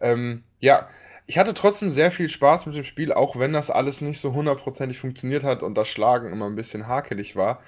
[0.00, 0.88] Ähm, ja,
[1.28, 4.32] ich hatte trotzdem sehr viel Spaß mit dem Spiel, auch wenn das alles nicht so
[4.32, 7.60] hundertprozentig funktioniert hat und das Schlagen immer ein bisschen hakelig war.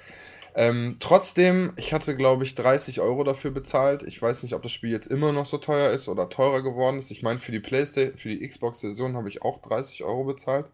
[0.55, 4.01] Ähm, trotzdem, ich hatte, glaube ich, 30 Euro dafür bezahlt.
[4.01, 6.97] Ich weiß nicht, ob das Spiel jetzt immer noch so teuer ist oder teurer geworden
[6.97, 7.11] ist.
[7.11, 10.71] Ich meine, für die PlayStation, für die Xbox-Version habe ich auch 30 Euro bezahlt.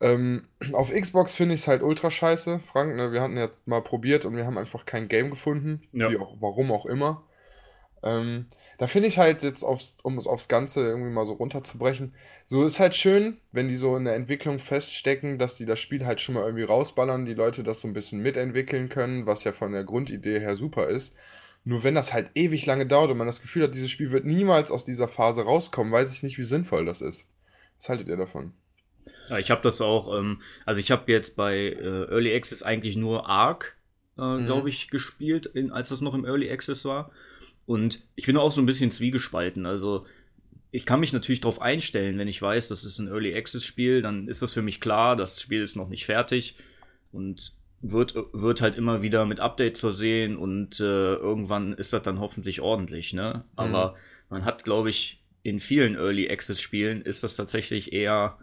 [0.00, 2.94] Ähm, auf Xbox finde ich es halt ultra scheiße, Frank.
[2.94, 3.10] Ne?
[3.10, 5.82] Wir hatten jetzt mal probiert und wir haben einfach kein Game gefunden.
[5.92, 6.06] Ja.
[6.20, 7.24] Auch, warum auch immer.
[8.02, 8.46] Ähm,
[8.78, 12.14] da finde ich halt jetzt, aufs, um es aufs Ganze irgendwie mal so runterzubrechen,
[12.46, 16.06] so ist halt schön, wenn die so in der Entwicklung feststecken, dass die das Spiel
[16.06, 19.52] halt schon mal irgendwie rausballern, die Leute das so ein bisschen mitentwickeln können, was ja
[19.52, 21.14] von der Grundidee her super ist.
[21.64, 24.24] Nur wenn das halt ewig lange dauert und man das Gefühl hat, dieses Spiel wird
[24.24, 27.28] niemals aus dieser Phase rauskommen, weiß ich nicht, wie sinnvoll das ist.
[27.78, 28.54] Was haltet ihr davon?
[29.28, 32.96] Ja, ich habe das auch, ähm, also ich habe jetzt bei äh, Early Access eigentlich
[32.96, 33.76] nur Arc,
[34.18, 34.46] äh, mhm.
[34.46, 37.12] glaube ich, gespielt, in, als das noch im Early Access war.
[37.70, 39.64] Und ich bin auch so ein bisschen zwiegespalten.
[39.64, 40.04] Also
[40.72, 44.02] ich kann mich natürlich darauf einstellen, wenn ich weiß, das ist ein Early Access Spiel,
[44.02, 46.56] dann ist das für mich klar, das Spiel ist noch nicht fertig.
[47.12, 52.18] und wird, wird halt immer wieder mit Updates versehen und äh, irgendwann ist das dann
[52.18, 53.44] hoffentlich ordentlich, ne?
[53.54, 53.96] Aber mhm.
[54.30, 58.36] man hat, glaube ich, in vielen Early Access Spielen ist das tatsächlich eher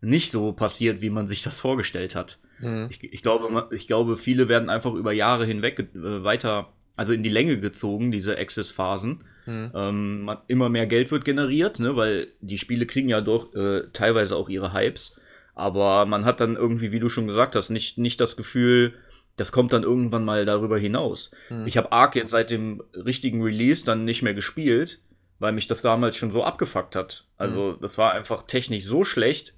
[0.00, 2.40] nicht so passiert, wie man sich das vorgestellt hat.
[2.58, 2.88] Mhm.
[2.90, 7.22] Ich, ich, glaube, ich glaube, viele werden einfach über Jahre hinweg äh, weiter, also in
[7.22, 9.24] die Länge gezogen, diese Access-Phasen.
[9.46, 9.72] Mhm.
[9.74, 14.36] Ähm, immer mehr Geld wird generiert, ne, weil die Spiele kriegen ja doch äh, teilweise
[14.36, 15.20] auch ihre Hypes.
[15.54, 18.94] Aber man hat dann irgendwie, wie du schon gesagt hast, nicht, nicht das Gefühl,
[19.36, 21.30] das kommt dann irgendwann mal darüber hinaus.
[21.50, 21.66] Mhm.
[21.66, 25.00] Ich habe Ark jetzt seit dem richtigen Release dann nicht mehr gespielt,
[25.38, 27.24] weil mich das damals schon so abgefuckt hat.
[27.36, 27.76] Also, mhm.
[27.80, 29.54] das war einfach technisch so schlecht.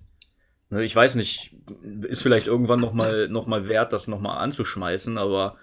[0.71, 1.55] Ne, ich weiß nicht,
[2.03, 5.57] ist vielleicht irgendwann noch mal, noch mal wert, das noch mal anzuschmeißen, aber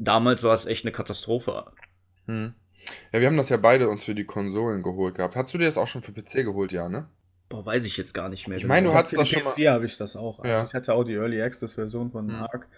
[0.00, 1.66] damals war es echt eine Katastrophe.
[2.26, 2.54] Mhm.
[3.12, 5.36] Ja, wir haben das ja beide uns für die Konsolen geholt gehabt.
[5.36, 7.08] Hast du dir das auch schon für PC geholt, ja, ne?
[7.48, 8.56] Boah, weiß ich jetzt gar nicht mehr.
[8.56, 8.98] Ich meine, du genau.
[8.98, 9.52] hattest das schon mal.
[9.52, 10.40] PS4 habe ich das auch.
[10.40, 10.64] Also ja.
[10.64, 12.34] ich hatte auch die Early Access Version von mhm.
[12.36, 12.68] Ark.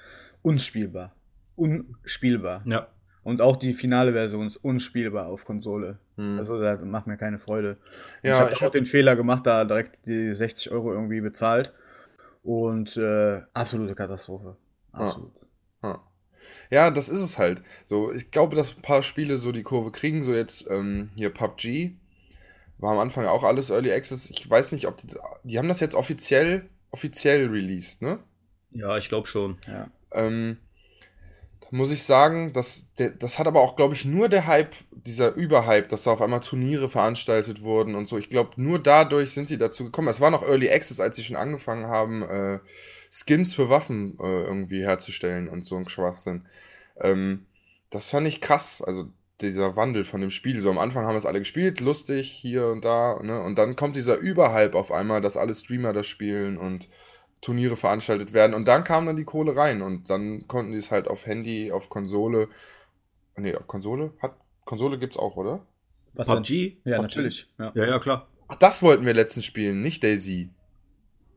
[0.42, 1.14] Unspielbar.
[1.56, 2.62] Unspielbar.
[2.64, 2.88] Ja.
[3.22, 5.98] Und auch die finale Version ist unspielbar auf Konsole.
[6.16, 6.38] Mhm.
[6.38, 7.76] Also da macht mir keine Freude.
[8.22, 11.72] Ja, ich habe hab den Fehler gemacht, da direkt die 60 Euro irgendwie bezahlt.
[12.42, 14.56] Und äh, absolute Katastrophe.
[14.90, 15.32] Absolut.
[15.82, 15.90] Ja.
[15.90, 16.00] ja.
[16.70, 17.62] Ja, das ist es halt.
[17.85, 20.22] So, ich glaube, dass ein paar Spiele so die Kurve kriegen.
[20.22, 21.92] So jetzt ähm, hier PUBG
[22.78, 24.31] war am Anfang auch alles Early Access.
[24.31, 28.18] Ich weiß nicht, ob die, die haben das jetzt offiziell, offiziell released, ne?
[28.72, 29.59] Ja, ich glaube schon.
[29.66, 29.88] Ja.
[30.12, 30.59] Ähm,
[31.61, 34.74] da muss ich sagen, dass der, das hat aber auch, glaube ich, nur der Hype,
[34.90, 38.18] dieser Überhype, dass da auf einmal Turniere veranstaltet wurden und so.
[38.18, 40.09] Ich glaube, nur dadurch sind sie dazu gekommen.
[40.09, 42.59] Es war noch Early Access, als sie schon angefangen haben, äh,
[43.12, 46.46] Skins für Waffen äh, irgendwie herzustellen und so ein Schwachsinn.
[46.96, 47.44] Ähm,
[47.90, 48.83] das fand ich krass.
[48.83, 49.11] Also
[49.42, 50.62] dieser Wandel von dem Spiel.
[50.62, 53.42] So am Anfang haben wir es alle gespielt, lustig, hier und da, ne?
[53.42, 56.88] Und dann kommt dieser Überhype auf einmal, dass alle Streamer das spielen und
[57.42, 58.55] Turniere veranstaltet werden.
[58.55, 61.70] Und dann kam dann die Kohle rein und dann konnten die es halt auf Handy,
[61.70, 62.48] auf Konsole.
[63.37, 64.12] Nee, Konsole?
[64.20, 65.66] Hat, Konsole gibt's auch, oder?
[66.14, 66.79] Was PUBG?
[66.85, 67.03] Ja, PUBG?
[67.03, 67.48] natürlich.
[67.59, 67.72] Ja.
[67.75, 68.29] ja, ja, klar.
[68.48, 70.51] Ach, das wollten wir letztens spielen, nicht Daisy.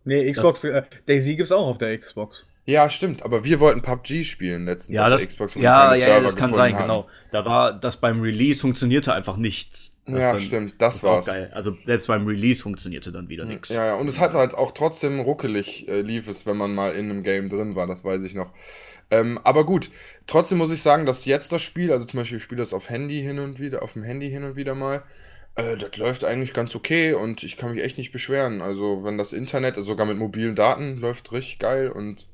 [0.06, 2.46] Nee, Xbox, äh, Daisy gibt's auch auf der Xbox.
[2.68, 5.56] Ja, stimmt, aber wir wollten PUBG spielen letztens ja, auf das, der Xbox.
[5.56, 6.82] Ja, ja, ja, das kann sein, haben.
[6.82, 7.08] genau.
[7.32, 9.92] Da war das beim Release funktionierte einfach nichts.
[10.08, 11.26] Das ja, dann, stimmt, das, das war's.
[11.28, 11.52] Geil.
[11.54, 13.70] Also selbst beim Release funktionierte dann wieder nichts.
[13.70, 16.94] Ja, ja, und es hat halt auch trotzdem ruckelig äh, lief es, wenn man mal
[16.94, 18.52] in einem Game drin war, das weiß ich noch.
[19.12, 19.90] Ähm, aber gut,
[20.26, 22.90] trotzdem muss ich sagen, dass jetzt das Spiel, also zum Beispiel ich spiele das auf
[22.90, 25.04] Handy hin und wieder, auf dem Handy hin und wieder mal,
[25.56, 28.62] äh, das läuft eigentlich ganz okay und ich kann mich echt nicht beschweren.
[28.62, 32.28] Also wenn das Internet, also sogar mit mobilen Daten, läuft richtig geil und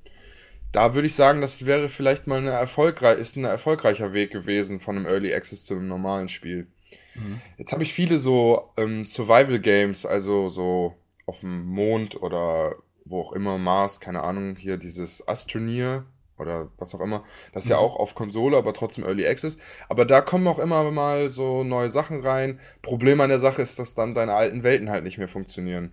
[0.72, 4.80] da würde ich sagen, das wäre vielleicht mal eine erfolgreich, ist ein erfolgreicher Weg gewesen
[4.80, 6.68] von einem Early Access zu einem normalen Spiel.
[7.16, 7.42] Mhm.
[7.58, 13.22] Jetzt habe ich viele so ähm, Survival Games, also so auf dem Mond oder wo
[13.22, 16.06] auch immer, Mars, keine Ahnung, hier dieses Astroneer
[16.42, 17.24] oder was auch immer.
[17.54, 17.76] Das ist mhm.
[17.76, 19.58] ja auch auf Konsole, aber trotzdem Early Access.
[19.88, 22.60] Aber da kommen auch immer mal so neue Sachen rein.
[22.82, 25.92] Problem an der Sache ist, dass dann deine alten Welten halt nicht mehr funktionieren.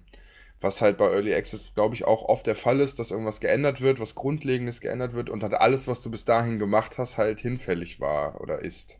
[0.61, 3.81] Was halt bei Early Access, glaube ich, auch oft der Fall ist, dass irgendwas geändert
[3.81, 7.39] wird, was Grundlegendes geändert wird und halt alles, was du bis dahin gemacht hast, halt
[7.39, 8.99] hinfällig war oder ist.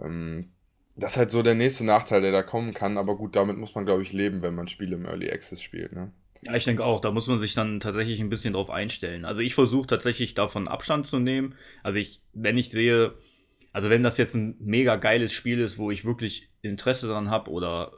[0.00, 0.52] Ähm,
[0.96, 3.74] das ist halt so der nächste Nachteil, der da kommen kann, aber gut, damit muss
[3.74, 6.10] man, glaube ich, leben, wenn man Spiele im Early Access spielt, ne?
[6.46, 9.24] Ja, ich denke auch, da muss man sich dann tatsächlich ein bisschen drauf einstellen.
[9.24, 11.54] Also ich versuche tatsächlich davon Abstand zu nehmen.
[11.82, 13.14] Also ich, wenn ich sehe,
[13.72, 17.50] also wenn das jetzt ein mega geiles Spiel ist, wo ich wirklich Interesse daran habe
[17.50, 17.92] oder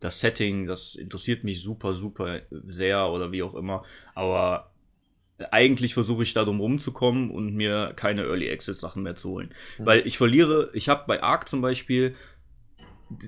[0.00, 3.84] das Setting, das interessiert mich super, super sehr oder wie auch immer.
[4.14, 4.72] Aber
[5.50, 9.50] eigentlich versuche ich da drum rumzukommen und mir keine Early Access Sachen mehr zu holen.
[9.78, 9.86] Mhm.
[9.86, 12.14] Weil ich verliere, ich habe bei Ark zum Beispiel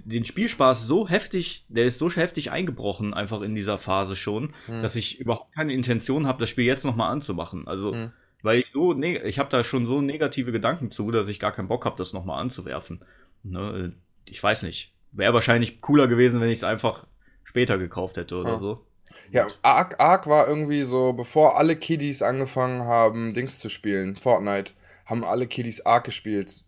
[0.04, 4.82] den Spielspaß so heftig, der ist so heftig eingebrochen einfach in dieser Phase schon, mhm.
[4.82, 7.66] dass ich überhaupt keine Intention habe, das Spiel jetzt nochmal anzumachen.
[7.66, 8.12] Also, mhm.
[8.42, 11.52] weil ich so, ne, ich habe da schon so negative Gedanken zu, dass ich gar
[11.52, 13.04] keinen Bock habe, das nochmal anzuwerfen.
[13.42, 13.94] Ne?
[14.24, 14.92] Ich weiß nicht.
[15.12, 17.06] Wäre wahrscheinlich cooler gewesen, wenn ich es einfach
[17.44, 18.58] später gekauft hätte oder ja.
[18.58, 18.84] so.
[19.30, 24.72] Ja, Ark, Ark war irgendwie so, bevor alle Kiddies angefangen haben, Dings zu spielen, Fortnite,
[25.06, 26.64] haben alle Kiddies Ark gespielt.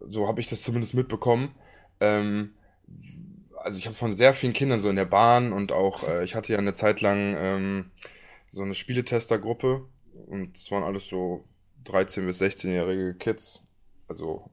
[0.00, 1.54] So habe ich das zumindest mitbekommen.
[2.00, 2.54] Ähm,
[3.56, 6.34] also ich habe von sehr vielen Kindern so in der Bahn und auch, äh, ich
[6.34, 7.90] hatte ja eine Zeit lang ähm,
[8.46, 9.86] so eine Spieletestergruppe
[10.26, 11.40] und es waren alles so
[11.86, 13.62] 13- bis 16-jährige Kids.
[14.08, 14.50] Also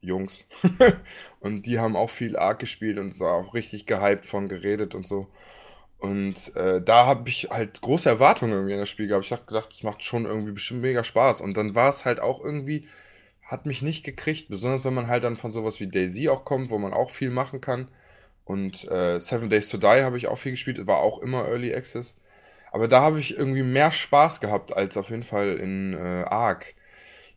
[0.00, 0.46] Jungs.
[1.40, 5.06] und die haben auch viel Arc gespielt und so auch richtig gehypt von geredet und
[5.06, 5.28] so.
[5.98, 9.26] Und äh, da habe ich halt große Erwartungen irgendwie in das Spiel gehabt.
[9.26, 11.42] Ich habe gedacht, es macht schon irgendwie bestimmt mega Spaß.
[11.42, 12.88] Und dann war es halt auch irgendwie,
[13.50, 16.70] hat mich nicht gekriegt, besonders wenn man halt dann von sowas wie Daisy auch kommt,
[16.70, 17.90] wo man auch viel machen kann.
[18.44, 21.74] Und äh, Seven Days to Die habe ich auch viel gespielt, war auch immer Early
[21.74, 22.14] Access.
[22.70, 26.76] Aber da habe ich irgendwie mehr Spaß gehabt als auf jeden Fall in äh, Ark.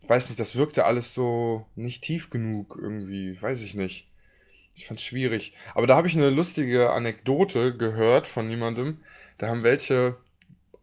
[0.03, 4.07] Ich weiß nicht, das wirkte alles so nicht tief genug irgendwie, weiß ich nicht.
[4.75, 5.53] Ich fand's schwierig.
[5.73, 8.99] Aber da habe ich eine lustige Anekdote gehört von jemandem.
[9.39, 10.17] Da haben welche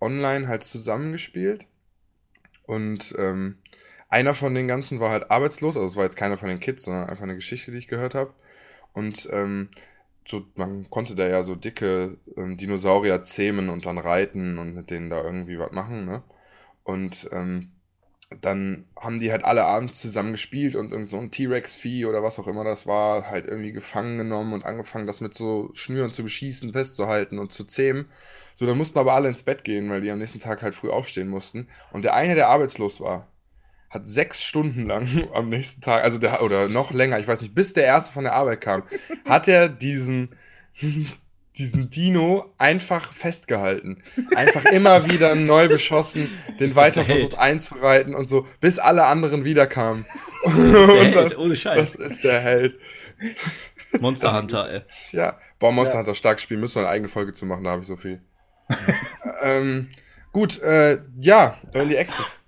[0.01, 1.66] online halt zusammengespielt.
[2.66, 3.59] Und ähm,
[4.11, 5.77] einer von den ganzen war halt arbeitslos.
[5.77, 8.14] Also es war jetzt keiner von den Kids, sondern einfach eine Geschichte, die ich gehört
[8.14, 8.35] habe.
[8.92, 9.70] Und ähm,
[10.29, 14.90] so, man konnte da ja so dicke ähm, Dinosaurier zähmen und dann reiten und mit
[14.90, 16.23] denen da irgendwie was machen, ne?
[16.85, 17.73] Und ähm,
[18.40, 22.38] dann haben die halt alle abends zusammen gespielt und irgend so ein T-Rex-Vieh oder was
[22.38, 26.23] auch immer das war, halt irgendwie gefangen genommen und angefangen, das mit so Schnüren zu
[26.23, 28.07] beschießen, festzuhalten und zu zähmen.
[28.55, 30.90] So, dann mussten aber alle ins Bett gehen, weil die am nächsten Tag halt früh
[30.90, 31.68] aufstehen mussten.
[31.92, 33.27] Und der eine, der arbeitslos war,
[33.90, 37.55] hat sechs Stunden lang am nächsten Tag, also der, oder noch länger, ich weiß nicht,
[37.55, 38.85] bis der erste von der Arbeit kam,
[39.29, 40.35] hat er diesen,
[41.59, 44.03] diesen Dino einfach festgehalten.
[44.35, 50.07] Einfach immer wieder neu beschossen, den weiter versucht einzureiten und so, bis alle anderen wiederkamen.
[50.46, 51.96] Der Held, ohne Scheiß.
[51.98, 52.79] Das ist der Held.
[54.00, 54.83] Monster Hunter, ey.
[55.11, 57.83] Ja, boah, Monster Hunter stark spielen, müssen wir eine eigene Folge zu machen, da habe
[57.83, 58.22] ich so viel.
[59.42, 59.90] ähm,
[60.33, 62.39] gut, äh, ja, Early Access.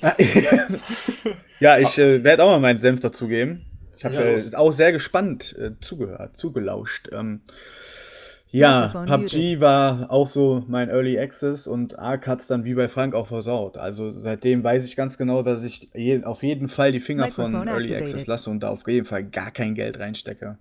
[1.60, 3.64] ja, ich äh, werde auch mal meinen Senf dazugeben.
[3.96, 7.08] Ich habe Ja, äh, auch sehr gespannt äh, zugehört, zugelauscht.
[7.12, 7.40] Ähm,
[8.50, 12.74] ja, Mikrofon PUBG war auch so mein Early Access und Ark hat es dann wie
[12.74, 13.76] bei Frank auch versaut.
[13.76, 17.52] Also seitdem weiß ich ganz genau, dass ich je, auf jeden Fall die Finger von
[17.52, 18.14] Microphone Early activated.
[18.14, 20.56] Access lasse und da auf jeden Fall gar kein Geld reinstecke.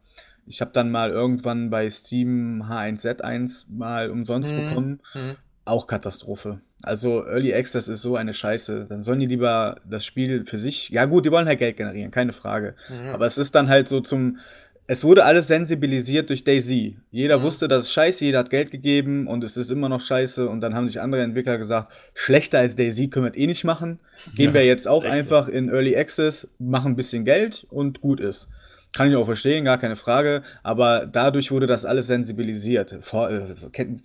[0.45, 4.63] Ich habe dann mal irgendwann bei Steam H1Z1 mal umsonst Mhm.
[4.65, 5.01] bekommen.
[5.13, 5.35] Mhm.
[5.67, 6.59] Auch Katastrophe.
[6.83, 8.85] Also Early Access ist so eine Scheiße.
[8.87, 10.89] Dann sollen die lieber das Spiel für sich.
[10.89, 12.75] Ja gut, die wollen halt Geld generieren, keine Frage.
[12.89, 13.09] Mhm.
[13.09, 14.37] Aber es ist dann halt so zum.
[14.89, 16.97] Es wurde alles sensibilisiert durch Daisy.
[17.11, 17.43] Jeder Mhm.
[17.43, 20.47] wusste, das ist scheiße, jeder hat Geld gegeben und es ist immer noch scheiße.
[20.47, 23.65] Und dann haben sich andere Entwickler gesagt, schlechter als Daisy können wir es eh nicht
[23.65, 23.99] machen.
[24.37, 25.09] Gehen Ja, wir jetzt auch so.
[25.09, 28.47] einfach in Early Access, machen ein bisschen Geld und gut ist.
[28.97, 30.43] Kann ich auch verstehen, gar keine Frage.
[30.63, 32.97] Aber dadurch wurde das alles sensibilisiert.
[33.01, 34.01] Vor, äh, kennt,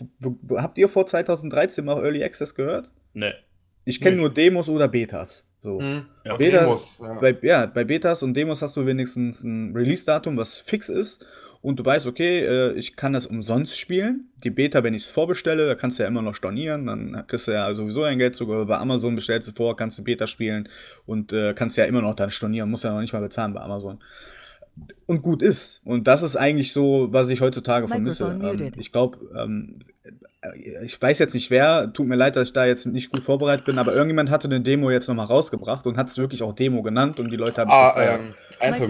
[0.56, 2.90] habt ihr vor 2013 mal Early Access gehört?
[3.14, 3.34] Ne.
[3.84, 5.48] Ich kenne nur Demos oder Betas.
[5.60, 5.80] So.
[5.80, 6.04] Mhm.
[6.24, 6.36] Ja.
[6.36, 7.18] Beta- Demos, ja.
[7.20, 11.24] Bei, ja, bei Betas und Demos hast du wenigstens ein Release-Datum, was fix ist.
[11.62, 14.26] Und du weißt, okay, äh, ich kann das umsonst spielen.
[14.42, 16.86] Die Beta, wenn ich es vorbestelle, da kannst du ja immer noch stornieren.
[16.86, 20.02] Dann kriegst du ja sowieso ein Geld sogar bei Amazon bestellst du vor, kannst du
[20.02, 20.68] Beta spielen
[21.06, 23.60] und äh, kannst ja immer noch dann stornieren, musst ja noch nicht mal bezahlen bei
[23.60, 24.00] Amazon.
[25.06, 25.80] Und gut ist.
[25.84, 28.24] Und das ist eigentlich so, was ich heutzutage vermisse.
[28.52, 29.80] Ähm, ich glaube, ähm,
[30.40, 33.22] äh, ich weiß jetzt nicht wer, tut mir leid, dass ich da jetzt nicht gut
[33.22, 36.54] vorbereitet bin, aber irgendjemand hatte eine Demo jetzt nochmal rausgebracht und hat es wirklich auch
[36.54, 38.34] Demo genannt und die Leute haben Ah, ähm,
[38.72, 38.88] Anthem.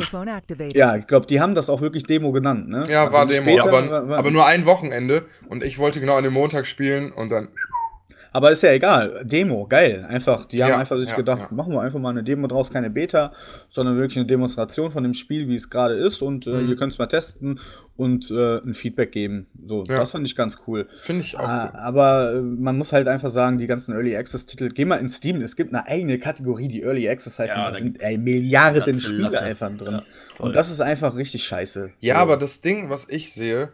[0.77, 2.85] Ja, ich glaube, die haben das auch wirklich Demo genannt, ne?
[2.89, 5.99] Ja, Also war Demo, Beta, aber, war- war- aber nur ein Wochenende und ich wollte
[5.99, 7.49] genau an dem Montag spielen und dann.
[8.33, 9.23] Aber ist ja egal.
[9.25, 10.05] Demo, geil.
[10.09, 11.55] Einfach, die haben Ja, einfach sich ja, gedacht, ja.
[11.57, 13.33] machen wir einfach mal eine Demo draus, keine Beta,
[13.69, 16.69] sondern wirklich eine Demonstration von dem Spiel, wie es gerade ist und äh, Mhm.
[16.71, 17.61] ihr könnt es mal testen
[17.97, 19.47] und äh, ein Feedback geben.
[19.67, 19.99] So, Ja.
[19.99, 20.89] das fand ich ganz cool.
[21.01, 21.81] Finde ich auch Ah, cool.
[21.81, 25.09] aber äh, man muss halt einfach sagen, die ganzen Early Access Titel, geh mal in
[25.11, 29.41] Steam, es gibt eine eigene Kategorie, die Early Access heißt, da sind ey, Milliarden Spiele
[29.41, 30.01] einfach drin.
[30.39, 31.91] Und das ist einfach richtig scheiße.
[32.01, 32.21] Ja, So.
[32.23, 33.69] aber das Ding, was ich sehe,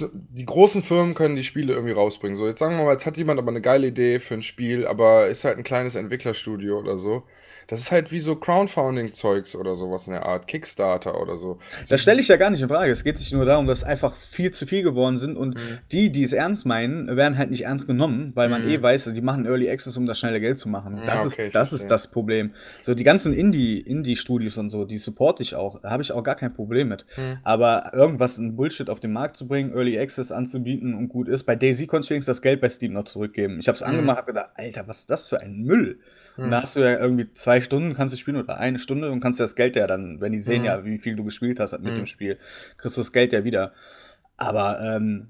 [0.00, 2.36] die großen Firmen können die Spiele irgendwie rausbringen.
[2.36, 4.86] So, jetzt sagen wir mal, jetzt hat jemand aber eine geile Idee für ein Spiel,
[4.86, 7.22] aber ist halt ein kleines Entwicklerstudio oder so.
[7.66, 11.58] Das ist halt wie so Crowdfunding-Zeugs oder sowas in der Art, Kickstarter oder so.
[11.88, 12.92] Das stelle ich ja gar nicht in Frage.
[12.92, 15.78] Es geht sich nur darum, dass einfach viel zu viel geworden sind und Mhm.
[15.92, 18.70] die, die es ernst meinen, werden halt nicht ernst genommen, weil man Mhm.
[18.70, 20.96] eh weiß, die machen Early Access, um das schnelle Geld zu machen.
[20.98, 22.52] Ja, Das, okay, ist, das ist das Problem.
[22.84, 25.80] So, die ganzen Indie- Indie-Studios und so, die supporte ich auch.
[25.80, 27.06] Da habe ich auch gar kein Problem mit.
[27.16, 27.38] Mhm.
[27.42, 31.44] Aber irgendwas in Bullshit auf den Markt zu bringen, Early Access anzubieten und gut ist,
[31.44, 33.58] bei Daisy konnte ich wenigstens das Geld bei Steam noch zurückgeben.
[33.60, 33.88] Ich habe es Mhm.
[33.88, 35.98] angemacht, habe gedacht, Alter, was ist das für ein Müll?
[36.40, 36.62] Und da Mhm.
[36.62, 39.44] hast du ja irgendwie zwei Stunden kannst du spielen oder eine Stunde und kannst ja
[39.44, 40.64] das Geld ja dann, wenn die sehen Mhm.
[40.64, 41.96] ja, wie viel du gespielt hast mit Mhm.
[41.96, 42.38] dem Spiel,
[42.76, 43.72] kriegst du das Geld ja wieder.
[44.36, 45.28] Aber ähm,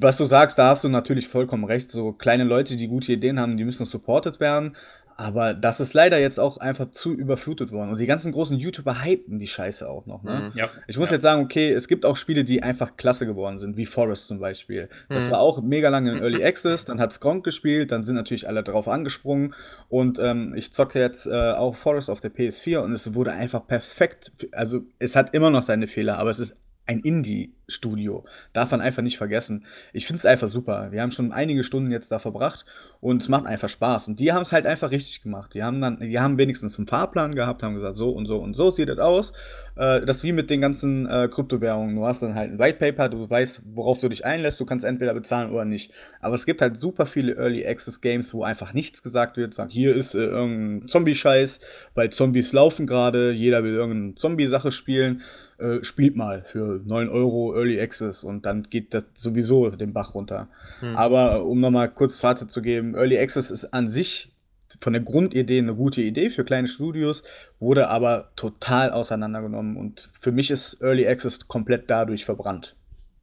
[0.00, 1.90] was du sagst, da hast du natürlich vollkommen recht.
[1.90, 4.76] So kleine Leute, die gute Ideen haben, die müssen supported werden.
[5.20, 7.90] Aber das ist leider jetzt auch einfach zu überflutet worden.
[7.90, 10.22] Und die ganzen großen YouTuber hypen die Scheiße auch noch.
[10.22, 10.52] Ne?
[10.52, 10.56] Mhm.
[10.56, 10.68] Ja.
[10.86, 11.16] Ich muss ja.
[11.16, 14.38] jetzt sagen, okay, es gibt auch Spiele, die einfach klasse geworden sind, wie Forest zum
[14.38, 14.88] Beispiel.
[15.08, 15.32] Das Mhm.
[15.32, 18.62] war auch mega lange in Early Access, dann hat Gronk gespielt, dann sind natürlich alle
[18.62, 19.54] drauf angesprungen
[19.88, 23.66] und ähm, ich zocke jetzt äh, auch Forest auf der PS4 und es wurde einfach
[23.66, 24.30] perfekt.
[24.52, 26.56] Also es hat immer noch seine Fehler, aber es ist
[26.88, 28.24] ein Indie-Studio.
[28.54, 29.66] Darf man einfach nicht vergessen.
[29.92, 30.90] Ich finde es einfach super.
[30.90, 32.64] Wir haben schon einige Stunden jetzt da verbracht
[33.00, 34.08] und es macht einfach Spaß.
[34.08, 35.52] Und die haben es halt einfach richtig gemacht.
[35.52, 38.54] Die haben dann, die haben wenigstens einen Fahrplan gehabt, haben gesagt, so und so und
[38.54, 39.34] so sieht das aus.
[39.76, 41.94] Äh, das wie mit den ganzen äh, Kryptowährungen.
[41.94, 44.86] Du hast dann halt ein White Paper, du weißt, worauf du dich einlässt, du kannst
[44.86, 45.92] entweder bezahlen oder nicht.
[46.22, 49.52] Aber es gibt halt super viele Early Access Games, wo einfach nichts gesagt wird.
[49.52, 51.60] Sagen, hier ist äh, irgendein Zombie-Scheiß,
[51.94, 55.22] weil Zombies laufen gerade, jeder will irgendeine Zombie-Sache spielen
[55.58, 60.14] äh, spielt mal für 9 Euro Early Access und dann geht das sowieso den Bach
[60.14, 60.48] runter.
[60.80, 60.96] Hm.
[60.96, 64.32] Aber um nochmal kurz Fazit zu geben, Early Access ist an sich
[64.80, 67.22] von der Grundidee eine gute Idee für kleine Studios,
[67.58, 72.76] wurde aber total auseinandergenommen und für mich ist Early Access komplett dadurch verbrannt.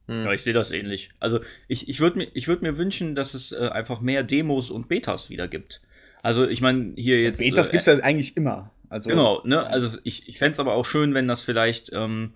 [0.06, 0.24] Hm.
[0.24, 1.10] Ja, ich sehe das ähnlich.
[1.20, 4.88] Also ich, ich würde mir, würd mir wünschen, dass es äh, einfach mehr Demos und
[4.88, 5.80] Betas wieder gibt.
[6.22, 7.38] Also ich meine, hier jetzt.
[7.38, 8.72] Betas äh, gibt es ja eigentlich immer.
[8.88, 9.66] Also, genau, ne?
[9.66, 12.32] Also ich, ich fände es aber auch schön, wenn das vielleicht ähm,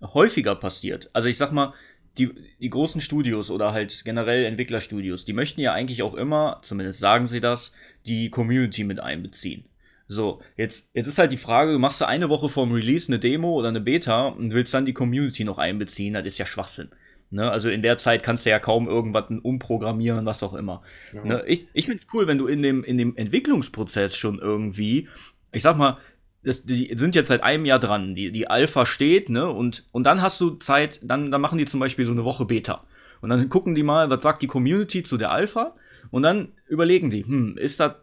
[0.00, 1.10] häufiger passiert.
[1.12, 1.74] Also ich sag mal,
[2.16, 2.30] die,
[2.60, 7.28] die großen Studios oder halt generell Entwicklerstudios, die möchten ja eigentlich auch immer, zumindest sagen
[7.28, 7.72] sie das,
[8.06, 9.68] die Community mit einbeziehen.
[10.08, 13.18] So, jetzt, jetzt ist halt die Frage, du machst du eine Woche vorm Release eine
[13.18, 16.88] Demo oder eine Beta und willst dann die Community noch einbeziehen, das ist ja Schwachsinn.
[17.30, 17.50] Ne?
[17.50, 20.82] Also in der Zeit kannst du ja kaum irgendwas umprogrammieren, was auch immer.
[21.12, 21.24] Ja.
[21.24, 21.44] Ne?
[21.46, 25.08] Ich, ich finde es cool, wenn du in dem, in dem Entwicklungsprozess schon irgendwie
[25.52, 25.98] ich sag mal,
[26.44, 29.48] das, die sind jetzt seit einem Jahr dran, die, die Alpha steht, ne?
[29.48, 32.44] Und, und dann hast du Zeit, dann, dann machen die zum Beispiel so eine Woche
[32.44, 32.84] Beta.
[33.20, 35.74] Und dann gucken die mal, was sagt die Community zu der Alpha?
[36.10, 37.94] Und dann überlegen die, hm, ist das,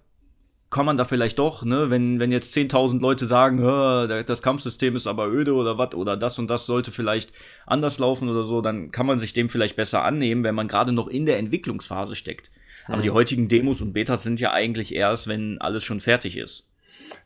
[0.70, 5.08] kann man da vielleicht doch, ne, wenn, wenn jetzt 10.000 Leute sagen, das Kampfsystem ist
[5.08, 7.32] aber öde oder was, oder das und das sollte vielleicht
[7.66, 10.92] anders laufen oder so, dann kann man sich dem vielleicht besser annehmen, wenn man gerade
[10.92, 12.52] noch in der Entwicklungsphase steckt.
[12.88, 13.16] Aber die hm.
[13.16, 16.70] heutigen Demos und Betas sind ja eigentlich erst, wenn alles schon fertig ist.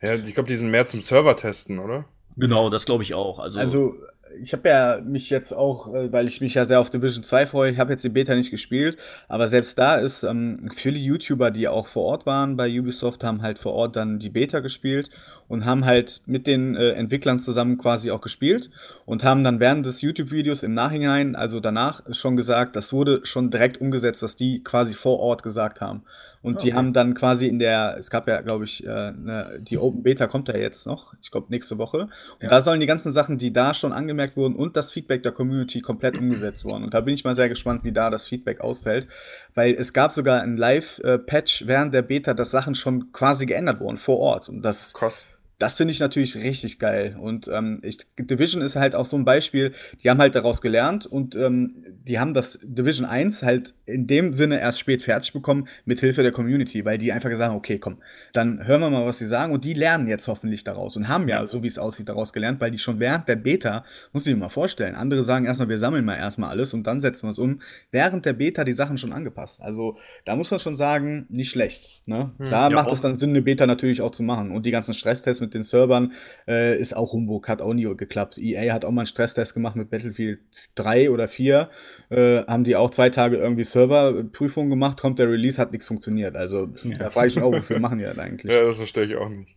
[0.02, 2.04] Ja, ich glaube, die sind mehr zum Server-Testen, oder?
[2.36, 3.38] Genau, das glaube ich auch.
[3.38, 3.94] Also, also
[4.40, 7.46] ich habe ja mich jetzt auch, äh, weil ich mich ja sehr auf Division 2
[7.46, 8.98] freue, ich habe jetzt die Beta nicht gespielt,
[9.28, 13.42] aber selbst da ist ähm, viele YouTuber, die auch vor Ort waren bei Ubisoft, haben
[13.42, 15.10] halt vor Ort dann die Beta gespielt
[15.50, 18.70] und haben halt mit den äh, Entwicklern zusammen quasi auch gespielt
[19.04, 23.50] und haben dann während des YouTube-Videos im Nachhinein, also danach, schon gesagt, das wurde schon
[23.50, 26.04] direkt umgesetzt, was die quasi vor Ort gesagt haben.
[26.40, 26.66] Und okay.
[26.66, 30.04] die haben dann quasi in der, es gab ja, glaube ich, äh, ne, die Open
[30.04, 32.02] Beta kommt ja jetzt noch, ich glaube nächste Woche.
[32.02, 32.10] Und
[32.42, 32.48] ja.
[32.48, 35.80] da sollen die ganzen Sachen, die da schon angemerkt wurden und das Feedback der Community
[35.80, 36.84] komplett umgesetzt worden.
[36.84, 39.08] Und da bin ich mal sehr gespannt, wie da das Feedback ausfällt,
[39.56, 43.96] weil es gab sogar ein Live-Patch während der Beta, dass Sachen schon quasi geändert wurden
[43.96, 44.48] vor Ort.
[44.48, 45.26] Und das Krass
[45.60, 47.16] das finde ich natürlich richtig geil.
[47.20, 51.04] Und ähm, ich, Division ist halt auch so ein Beispiel, die haben halt daraus gelernt
[51.04, 55.68] und ähm, die haben das Division 1 halt in dem Sinne erst spät fertig bekommen,
[55.84, 57.98] mit Hilfe der Community, weil die einfach gesagt haben, okay, komm,
[58.32, 61.28] dann hören wir mal, was sie sagen und die lernen jetzt hoffentlich daraus und haben
[61.28, 63.84] ja, so wie es aussieht, daraus gelernt, weil die schon während der Beta,
[64.14, 67.00] muss ich mir mal vorstellen, andere sagen erstmal, wir sammeln mal erstmal alles und dann
[67.00, 69.60] setzen wir es um, während der Beta die Sachen schon angepasst.
[69.60, 72.00] Also da muss man schon sagen, nicht schlecht.
[72.06, 72.32] Ne?
[72.38, 74.70] Hm, da ja, macht es dann Sinn, eine Beta natürlich auch zu machen und die
[74.70, 76.12] ganzen Stresstests mit mit den Servern
[76.46, 78.38] äh, ist auch Humbug, hat auch nie geklappt.
[78.38, 80.38] EA hat auch mal einen Stresstest gemacht mit Battlefield
[80.76, 81.70] 3 oder 4.
[82.10, 86.36] Äh, haben die auch zwei Tage irgendwie Serverprüfungen gemacht, kommt der Release, hat nichts funktioniert.
[86.36, 86.96] Also ja.
[86.96, 88.50] da frage ich mich auch, wofür machen die das eigentlich?
[88.60, 89.56] Ja, das verstehe ich auch nicht.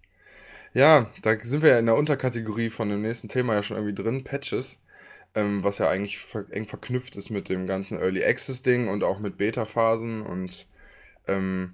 [0.74, 4.02] Ja, da sind wir ja in der Unterkategorie von dem nächsten Thema ja schon irgendwie
[4.02, 4.80] drin, Patches,
[5.36, 9.04] ähm, was ja eigentlich ver eng verknüpft ist mit dem ganzen Early Access Ding und
[9.04, 10.68] auch mit Beta-Phasen und
[11.28, 11.74] ähm,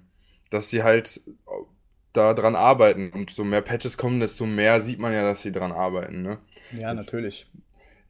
[0.50, 1.20] dass die halt
[2.12, 3.10] da dran arbeiten.
[3.10, 6.22] Und so mehr Patches kommen, desto mehr sieht man ja, dass sie dran arbeiten.
[6.22, 6.38] Ne?
[6.72, 7.46] Ja, jetzt, natürlich.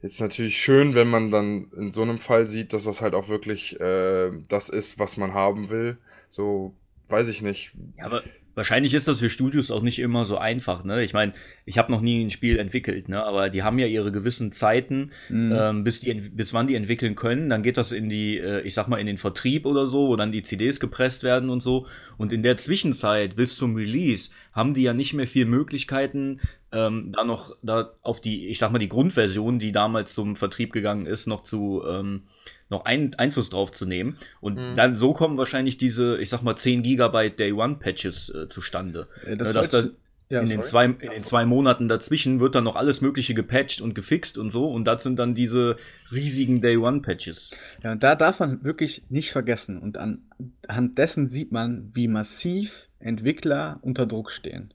[0.01, 3.29] Jetzt natürlich schön, wenn man dann in so einem Fall sieht, dass das halt auch
[3.29, 5.97] wirklich äh, das ist, was man haben will.
[6.29, 6.73] So,
[7.11, 7.73] weiß ich nicht.
[7.97, 8.21] Ja, aber
[8.53, 11.03] Wahrscheinlich ist das für Studios auch nicht immer so einfach, ne?
[11.03, 11.33] Ich meine,
[11.65, 13.23] ich habe noch nie ein Spiel entwickelt, ne?
[13.23, 15.53] Aber die haben ja ihre gewissen Zeiten, mhm.
[15.57, 17.49] ähm, bis die bis wann die entwickeln können.
[17.49, 20.15] Dann geht das in die, äh, ich sag mal, in den Vertrieb oder so, wo
[20.17, 21.87] dann die CDs gepresst werden und so.
[22.17, 26.41] Und in der Zwischenzeit bis zum Release haben die ja nicht mehr viel Möglichkeiten,
[26.73, 30.73] ähm, da noch da auf die, ich sag mal, die Grundversion, die damals zum Vertrieb
[30.73, 32.23] gegangen ist, noch zu ähm,
[32.71, 34.17] noch ein, Einfluss drauf zu nehmen.
[34.39, 34.75] Und mhm.
[34.75, 39.07] dann so kommen wahrscheinlich diese, ich sag mal, 10 Gigabyte Day One Patches äh, zustande.
[39.27, 39.83] Ja, das ne, dass da
[40.29, 43.81] ja, in, den zwei, in den zwei Monaten dazwischen wird dann noch alles Mögliche gepatcht
[43.81, 44.71] und gefixt und so.
[44.71, 45.75] Und das sind dann diese
[46.09, 47.51] riesigen Day One Patches.
[47.83, 49.77] Ja, und da darf man wirklich nicht vergessen.
[49.77, 54.73] Und anhand dessen sieht man, wie massiv Entwickler unter Druck stehen.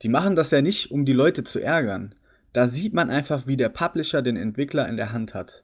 [0.00, 2.14] Die machen das ja nicht, um die Leute zu ärgern.
[2.54, 5.62] Da sieht man einfach, wie der Publisher den Entwickler in der Hand hat.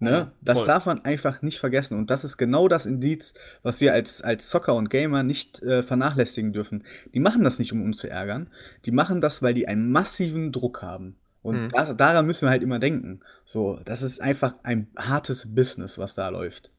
[0.00, 0.32] Ne?
[0.42, 0.66] Das Voll.
[0.66, 1.96] darf man einfach nicht vergessen.
[1.98, 3.32] Und das ist genau das Indiz,
[3.62, 6.84] was wir als, als Zocker und Gamer nicht äh, vernachlässigen dürfen.
[7.14, 8.48] Die machen das nicht, um uns zu ärgern.
[8.84, 11.16] Die machen das, weil die einen massiven Druck haben.
[11.42, 11.68] Und mhm.
[11.68, 13.20] da, daran müssen wir halt immer denken.
[13.44, 16.70] So, das ist einfach ein hartes Business, was da läuft.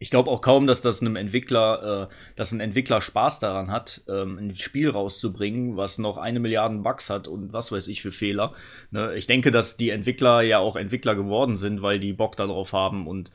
[0.00, 4.02] Ich glaube auch kaum, dass das einem Entwickler, äh, dass ein Entwickler Spaß daran hat,
[4.08, 8.12] ähm, ein Spiel rauszubringen, was noch eine Milliarde Bugs hat und was weiß ich für
[8.12, 8.54] Fehler.
[8.92, 9.14] Ne?
[9.16, 13.08] Ich denke, dass die Entwickler ja auch Entwickler geworden sind, weil die Bock darauf haben
[13.08, 13.32] und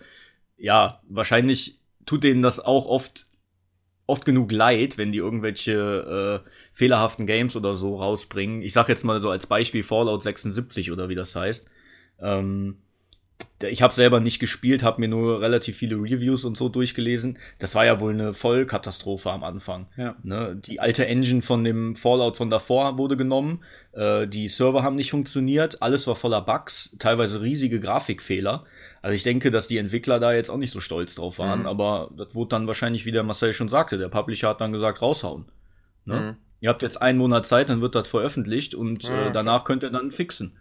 [0.58, 3.28] ja, wahrscheinlich tut denen das auch oft
[4.06, 8.62] oft genug leid, wenn die irgendwelche äh, fehlerhaften Games oder so rausbringen.
[8.62, 11.70] Ich sag jetzt mal so als Beispiel Fallout 76 oder wie das heißt.
[12.20, 12.78] Ähm,
[13.62, 17.38] ich habe selber nicht gespielt, habe mir nur relativ viele Reviews und so durchgelesen.
[17.60, 19.88] Das war ja wohl eine Vollkatastrophe am Anfang.
[19.98, 20.16] Ja.
[20.24, 20.60] Ne?
[20.66, 23.64] Die alte Engine von dem Fallout von davor wurde genommen.
[23.94, 25.82] Äh, die Server haben nicht funktioniert.
[25.82, 28.66] Alles war voller Bugs, teilweise riesige Grafikfehler.
[29.02, 31.62] Also ich denke, dass die Entwickler da jetzt auch nicht so stolz drauf waren.
[31.62, 31.68] Mhm.
[31.68, 35.02] Aber das wurde dann wahrscheinlich, wie der Marcel schon sagte, der Publisher hat dann gesagt,
[35.02, 35.46] raushauen.
[36.06, 36.20] Ne?
[36.20, 36.36] Mhm.
[36.60, 39.90] Ihr habt jetzt einen Monat Zeit, dann wird das veröffentlicht und äh, danach könnt ihr
[39.90, 40.58] dann fixen.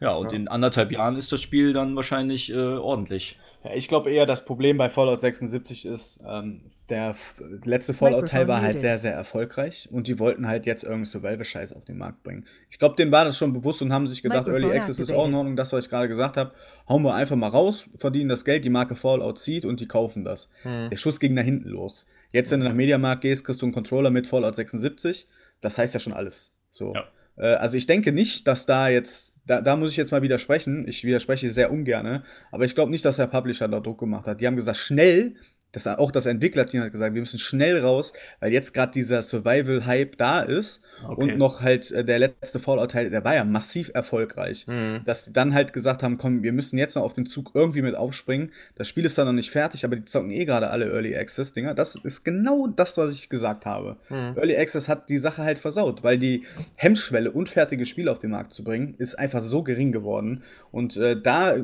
[0.00, 0.36] Ja, und ja.
[0.36, 3.38] in anderthalb Jahren ist das Spiel dann wahrscheinlich äh, ordentlich.
[3.64, 7.16] Ja, ich glaube eher, das Problem bei Fallout 76 ist, ähm, der
[7.64, 11.84] letzte Fallout-Teil war halt sehr, sehr erfolgreich und die wollten halt jetzt irgendeinen Survival-Scheiß auf
[11.84, 12.46] den Markt bringen.
[12.70, 15.26] Ich glaube, denen war das schon bewusst und haben sich gedacht, Early Access ist auch
[15.26, 16.52] in Ordnung, das, was ich gerade gesagt habe.
[16.88, 20.24] Hauen wir einfach mal raus, verdienen das Geld, die Marke Fallout zieht und die kaufen
[20.24, 20.48] das.
[20.62, 20.90] Hm.
[20.90, 22.06] Der Schuss ging nach hinten los.
[22.32, 25.26] Jetzt, wenn du nach Mediamarkt gehst, kriegst du einen Controller mit Fallout 76.
[25.60, 26.52] Das heißt ja schon alles.
[26.70, 26.94] So.
[26.94, 27.04] Ja.
[27.36, 30.86] Äh, also ich denke nicht, dass da jetzt da, da muss ich jetzt mal widersprechen.
[30.88, 34.40] Ich widerspreche sehr ungern, aber ich glaube nicht, dass der Publisher da Druck gemacht hat.
[34.40, 35.36] Die haben gesagt, schnell,
[35.76, 40.16] das, auch das Entwicklerteam hat gesagt, wir müssen schnell raus, weil jetzt gerade dieser Survival-Hype
[40.16, 41.22] da ist okay.
[41.22, 44.66] und noch halt äh, der letzte Fallout-Teil, der war ja massiv erfolgreich.
[44.66, 45.02] Mhm.
[45.04, 47.82] Dass die dann halt gesagt haben, komm, wir müssen jetzt noch auf den Zug irgendwie
[47.82, 48.52] mit aufspringen.
[48.74, 51.74] Das Spiel ist dann noch nicht fertig, aber die zocken eh gerade alle Early Access-Dinger.
[51.74, 53.98] Das ist genau das, was ich gesagt habe.
[54.08, 54.34] Mhm.
[54.36, 56.44] Early Access hat die Sache halt versaut, weil die
[56.76, 60.42] Hemmschwelle, unfertige Spiele auf den Markt zu bringen, ist einfach so gering geworden.
[60.72, 61.56] Und äh, da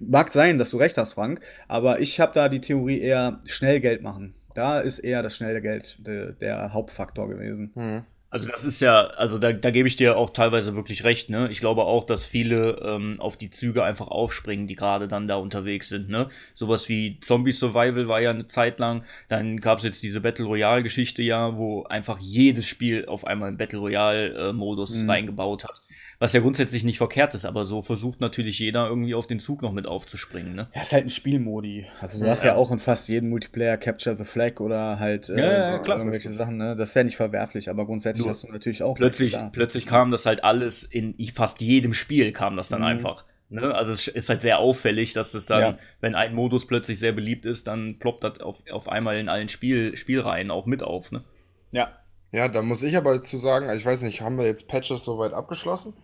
[0.00, 3.80] mag sein, dass du recht hast, Frank, aber ich habe da die Theorie eher schnell
[3.80, 4.34] Geld machen.
[4.54, 7.70] Da ist eher das schnelle Geld de, der Hauptfaktor gewesen.
[7.74, 8.04] Mhm.
[8.32, 11.48] Also das ist ja, also da, da gebe ich dir auch teilweise wirklich recht, ne?
[11.50, 15.34] Ich glaube auch, dass viele ähm, auf die Züge einfach aufspringen, die gerade dann da
[15.34, 16.28] unterwegs sind, ne?
[16.54, 20.46] Sowas wie Zombie Survival war ja eine Zeit lang, dann gab es jetzt diese Battle
[20.46, 25.10] Royale Geschichte ja, wo einfach jedes Spiel auf einmal einen Battle Royale äh, Modus mhm.
[25.10, 25.82] reingebaut hat
[26.20, 29.62] was ja grundsätzlich nicht verkehrt ist, aber so versucht natürlich jeder irgendwie auf den Zug
[29.62, 30.54] noch mit aufzuspringen.
[30.54, 30.68] Ne?
[30.74, 31.86] Ja, ist halt ein Spielmodi.
[31.98, 34.98] Also du ja, hast ja, ja, auch in fast jedem Multiplayer Capture the Flag oder
[34.98, 36.58] halt äh, ja, klar, irgendwelche Sachen.
[36.58, 36.76] Ne?
[36.76, 38.96] Das ist ja nicht verwerflich, aber grundsätzlich Nur hast du natürlich auch.
[38.96, 42.88] Plötzlich, plötzlich kam das halt alles in fast jedem Spiel kam das dann mhm.
[42.88, 43.24] einfach.
[43.48, 43.74] Ne?
[43.74, 45.78] Also es ist halt sehr auffällig, dass das dann, ja.
[46.00, 49.48] wenn ein Modus plötzlich sehr beliebt ist, dann ploppt das auf, auf einmal in allen
[49.48, 51.12] Spiel, Spielreihen auch mit auf.
[51.12, 51.24] Ne?
[51.70, 51.99] Ja,
[52.32, 55.32] ja, da muss ich aber zu sagen, ich weiß nicht, haben wir jetzt Patches soweit
[55.32, 55.94] abgeschlossen?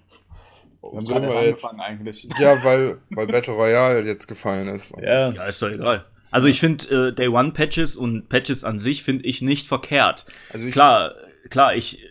[0.82, 2.28] Wir haben gerade jetzt, angefangen eigentlich.
[2.38, 4.94] Ja, weil, weil Battle Royale jetzt gefallen ist.
[5.00, 6.04] Ja, ja ist doch egal.
[6.30, 10.26] Also ich finde äh, Day One Patches und Patches an sich finde ich nicht verkehrt.
[10.52, 11.14] Also ich klar,
[11.50, 12.02] klar, ich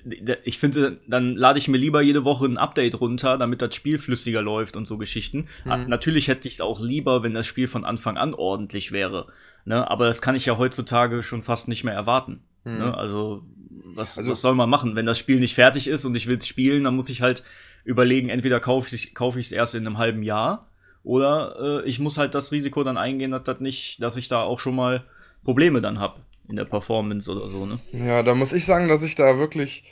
[0.43, 3.97] ich finde, dann lade ich mir lieber jede Woche ein Update runter, damit das Spiel
[3.97, 5.47] flüssiger läuft und so Geschichten.
[5.65, 5.87] Mhm.
[5.87, 9.27] Natürlich hätte ich es auch lieber, wenn das Spiel von Anfang an ordentlich wäre.
[9.65, 9.89] Ne?
[9.89, 12.41] Aber das kann ich ja heutzutage schon fast nicht mehr erwarten.
[12.63, 12.77] Mhm.
[12.77, 12.97] Ne?
[12.97, 13.43] Also
[13.83, 14.95] was, also was soll man machen?
[14.95, 17.43] Wenn das Spiel nicht fertig ist und ich will es spielen, dann muss ich halt
[17.83, 20.69] überlegen, entweder kaufe ich es kauf erst in einem halben Jahr
[21.03, 24.41] oder äh, ich muss halt das Risiko dann eingehen, dass, das nicht, dass ich da
[24.41, 25.03] auch schon mal
[25.43, 27.65] Probleme dann habe in der Performance oder so.
[27.65, 27.79] Ne?
[27.91, 29.83] Ja, da muss ich sagen, dass ich da wirklich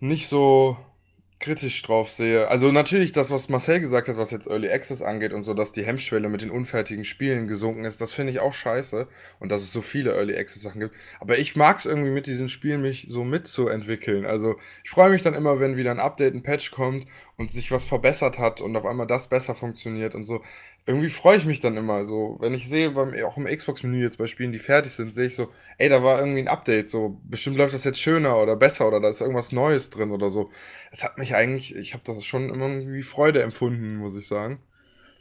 [0.00, 0.76] nicht so
[1.40, 2.48] kritisch drauf sehe.
[2.48, 5.72] Also natürlich das, was Marcel gesagt hat, was jetzt Early Access angeht und so, dass
[5.72, 9.08] die Hemmschwelle mit den unfertigen Spielen gesunken ist, das finde ich auch scheiße
[9.40, 10.94] und dass es so viele Early Access Sachen gibt.
[11.18, 14.26] Aber ich mag es irgendwie mit diesen Spielen mich so mitzuentwickeln.
[14.26, 17.06] Also ich freue mich dann immer, wenn wieder ein Update, ein Patch kommt
[17.38, 20.42] und sich was verbessert hat und auf einmal das besser funktioniert und so
[20.90, 22.36] irgendwie freue ich mich dann immer so.
[22.40, 25.34] Wenn ich sehe, beim, auch im Xbox-Menü jetzt bei Spielen, die fertig sind, sehe ich
[25.36, 28.88] so, ey, da war irgendwie ein Update, so, bestimmt läuft das jetzt schöner oder besser
[28.88, 30.50] oder da ist irgendwas Neues drin oder so.
[30.92, 34.60] Es hat mich eigentlich, ich habe das schon immer irgendwie Freude empfunden, muss ich sagen.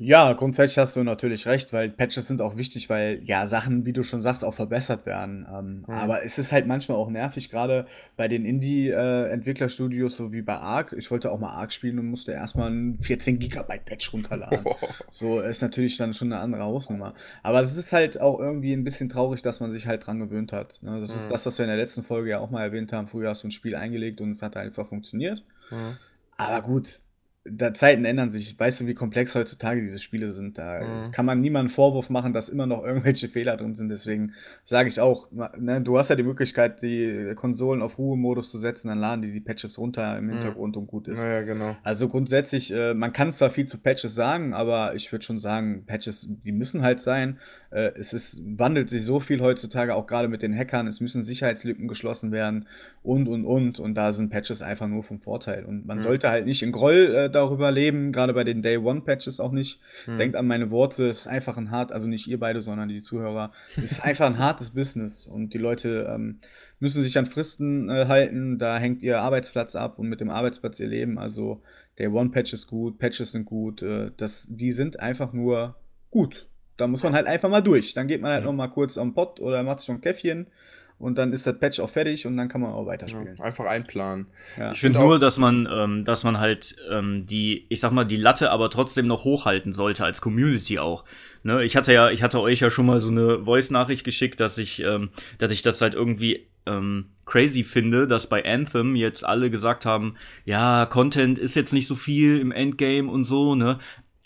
[0.02, 3.92] Ja, grundsätzlich hast du natürlich recht, weil Patches sind auch wichtig, weil ja Sachen, wie
[3.92, 5.46] du schon sagst, auch verbessert werden.
[5.54, 5.94] Ähm, mhm.
[5.94, 7.86] Aber es ist halt manchmal auch nervig, gerade
[8.16, 10.96] bei den Indie-Entwicklerstudios, äh, so wie bei Ark.
[10.98, 14.64] Ich wollte auch mal Ark spielen und musste erstmal ein 14 Gigabyte Patch runterladen.
[15.10, 17.14] so ist natürlich dann schon eine andere Hausnummer.
[17.44, 20.54] Aber das ist halt auch irgendwie ein bisschen traurig, dass man sich halt dran gewöhnt
[20.54, 20.80] hat.
[20.82, 21.02] Ne?
[21.02, 21.20] Das mhm.
[21.20, 23.10] ist das, was wir in der letzten Folge ja auch mal erwähnt haben.
[23.10, 25.44] Früher hast du ein Spiel eingelegt und es hat einfach funktioniert.
[25.72, 25.98] Mhm.
[26.38, 27.02] Aber gut,
[27.46, 28.60] da Zeiten ändern sich.
[28.60, 30.58] Weißt du, wie komplex heutzutage diese Spiele sind?
[30.58, 31.12] Da mhm.
[31.12, 33.90] kann man niemanden Vorwurf machen, dass immer noch irgendwelche Fehler drin sind.
[33.90, 34.34] Deswegen
[34.66, 38.90] sage ich auch, ne, du hast ja die Möglichkeit, die Konsolen auf Ruhemodus zu setzen,
[38.90, 40.32] dann laden die die Patches runter im mhm.
[40.32, 40.82] Hintergrund mhm.
[40.82, 41.24] und gut ist.
[41.24, 41.78] Ja, genau.
[41.84, 45.86] Also grundsätzlich, äh, man kann zwar viel zu Patches sagen, aber ich würde schon sagen,
[45.86, 47.40] Patches, die müssen halt sein.
[47.72, 50.88] Äh, es ist, wandelt sich so viel heutzutage, auch gerade mit den Hackern.
[50.88, 52.66] Es müssen Sicherheitslücken geschlossen werden
[53.02, 53.80] und, und, und.
[53.80, 55.64] Und da sind Patches einfach nur vom Vorteil.
[55.64, 56.02] Und man mhm.
[56.02, 59.52] sollte halt nicht in Groll äh, darüber leben, gerade bei den Day One Patches auch
[59.52, 59.80] nicht.
[60.08, 60.18] Mhm.
[60.18, 63.02] Denkt an meine Worte, es ist einfach ein hart, also nicht ihr beide, sondern die
[63.02, 63.52] Zuhörer.
[63.76, 66.40] Es ist einfach ein hartes Business und die Leute ähm,
[66.80, 68.60] müssen sich an Fristen äh, halten.
[68.60, 71.18] Da hängt ihr Arbeitsplatz ab und mit dem Arbeitsplatz ihr Leben.
[71.20, 71.62] Also
[71.98, 73.82] Day One Patch ist gut, Patches sind gut.
[73.82, 75.76] Äh, das, die sind einfach nur
[76.12, 76.48] gut.
[76.78, 77.94] Da muss man halt einfach mal durch.
[77.94, 78.46] Dann geht man halt ja.
[78.46, 80.48] noch mal kurz am Pott oder macht sich noch ein Käffchen
[81.00, 83.38] und dann ist das Patch auch fertig und dann kann man auch weiterspielen.
[83.38, 84.28] Ja, einfach einplanen.
[84.58, 84.72] Ja.
[84.72, 88.18] Ich finde nur, dass man, ähm, dass man halt ähm, die, ich sag mal, die
[88.18, 91.06] Latte aber trotzdem noch hochhalten sollte als Community auch.
[91.44, 91.64] Ne?
[91.64, 94.82] Ich hatte ja, ich hatte euch ja schon mal so eine Voice-Nachricht geschickt, dass ich,
[94.82, 99.86] ähm, dass ich das halt irgendwie ähm, crazy finde, dass bei Anthem jetzt alle gesagt
[99.86, 103.80] haben, ja, Content ist jetzt nicht so viel im Endgame und so, ne?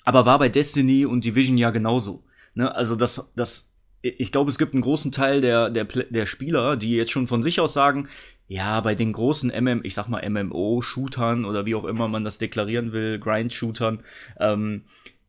[0.06, 2.24] Aber war bei Destiny und Division ja genauso.
[2.56, 2.74] Ne?
[2.74, 3.70] Also das, das
[4.04, 7.42] ich glaube, es gibt einen großen Teil der, der, der Spieler, die jetzt schon von
[7.42, 8.10] sich aus sagen,
[8.48, 12.38] ja, bei den großen MM, ich sag mal MMO-Shootern oder wie auch immer man das
[12.38, 14.04] deklarieren will, Grind-Shootern,
[14.40, 14.84] ähm,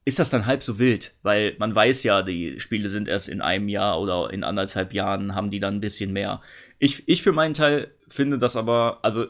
[0.05, 3.41] ist das dann halb so wild, weil man weiß ja, die Spiele sind erst in
[3.41, 6.43] einem Jahr oder in anderthalb Jahren, haben die dann ein bisschen mehr.
[6.79, 9.27] Ich, ich für meinen Teil finde das aber, also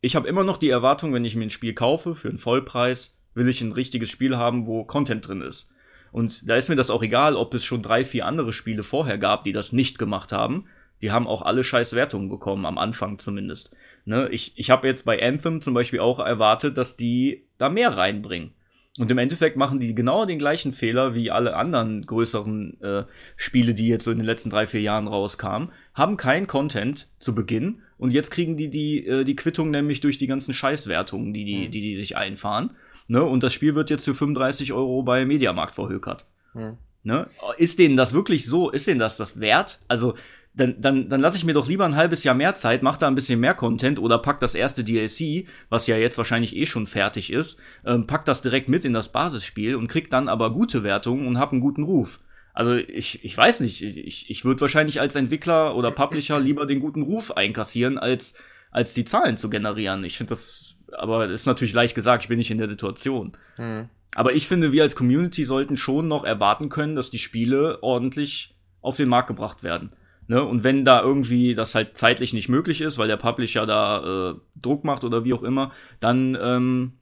[0.00, 3.16] ich habe immer noch die Erwartung, wenn ich mir ein Spiel kaufe für einen Vollpreis,
[3.34, 5.70] will ich ein richtiges Spiel haben, wo Content drin ist.
[6.12, 9.18] Und da ist mir das auch egal, ob es schon drei, vier andere Spiele vorher
[9.18, 10.66] gab, die das nicht gemacht haben.
[11.00, 13.74] Die haben auch alle scheiß Wertungen bekommen, am Anfang zumindest.
[14.04, 14.28] Ne?
[14.30, 18.52] Ich, ich habe jetzt bei Anthem zum Beispiel auch erwartet, dass die da mehr reinbringen.
[18.98, 23.04] Und im Endeffekt machen die genau den gleichen Fehler wie alle anderen größeren äh,
[23.36, 27.34] Spiele, die jetzt so in den letzten drei, vier Jahren rauskamen, haben kein Content zu
[27.34, 31.46] Beginn und jetzt kriegen die die, äh, die Quittung nämlich durch die ganzen Scheißwertungen, die
[31.46, 31.70] die, mhm.
[31.70, 32.76] die die sich einfahren.
[33.12, 33.22] Ne?
[33.22, 36.24] Und das Spiel wird jetzt für 35 Euro bei Mediamarkt verhökert.
[36.54, 36.78] Hm.
[37.02, 37.28] Ne?
[37.58, 38.70] Ist denen das wirklich so?
[38.70, 39.80] Ist denen das das wert?
[39.86, 40.14] Also,
[40.54, 43.08] dann, dann, dann lasse ich mir doch lieber ein halbes Jahr mehr Zeit, mach da
[43.08, 46.86] ein bisschen mehr Content oder pack das erste DLC, was ja jetzt wahrscheinlich eh schon
[46.86, 50.82] fertig ist, ähm, pack das direkt mit in das Basisspiel und krieg dann aber gute
[50.82, 52.18] Wertungen und hab einen guten Ruf.
[52.54, 56.80] Also ich, ich weiß nicht, ich, ich würde wahrscheinlich als Entwickler oder Publisher lieber den
[56.80, 58.34] guten Ruf einkassieren, als,
[58.70, 60.02] als die Zahlen zu generieren.
[60.02, 63.32] Ich finde das aber ist natürlich leicht gesagt, ich bin nicht in der Situation.
[63.56, 63.88] Mhm.
[64.14, 68.54] Aber ich finde, wir als Community sollten schon noch erwarten können, dass die Spiele ordentlich
[68.80, 69.90] auf den Markt gebracht werden.
[70.28, 70.42] Ne?
[70.42, 74.34] Und wenn da irgendwie das halt zeitlich nicht möglich ist, weil der Publisher da äh,
[74.60, 76.92] Druck macht oder wie auch immer, dann ähm,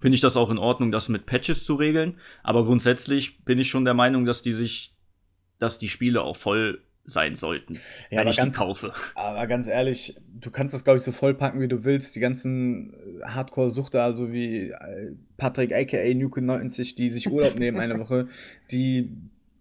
[0.00, 2.18] finde ich das auch in Ordnung, das mit Patches zu regeln.
[2.42, 4.94] Aber grundsätzlich bin ich schon der Meinung, dass die sich,
[5.58, 7.74] dass die Spiele auch voll sein sollten,
[8.10, 8.92] ja, wenn ich ganz, die kaufe.
[9.14, 12.14] Aber ganz ehrlich, du kannst das, glaube ich, so vollpacken, wie du willst.
[12.14, 17.80] Die ganzen äh, Hardcore-Suchter, also wie äh, Patrick aka Nuke 90, die sich Urlaub nehmen
[17.80, 18.28] eine Woche,
[18.70, 19.10] die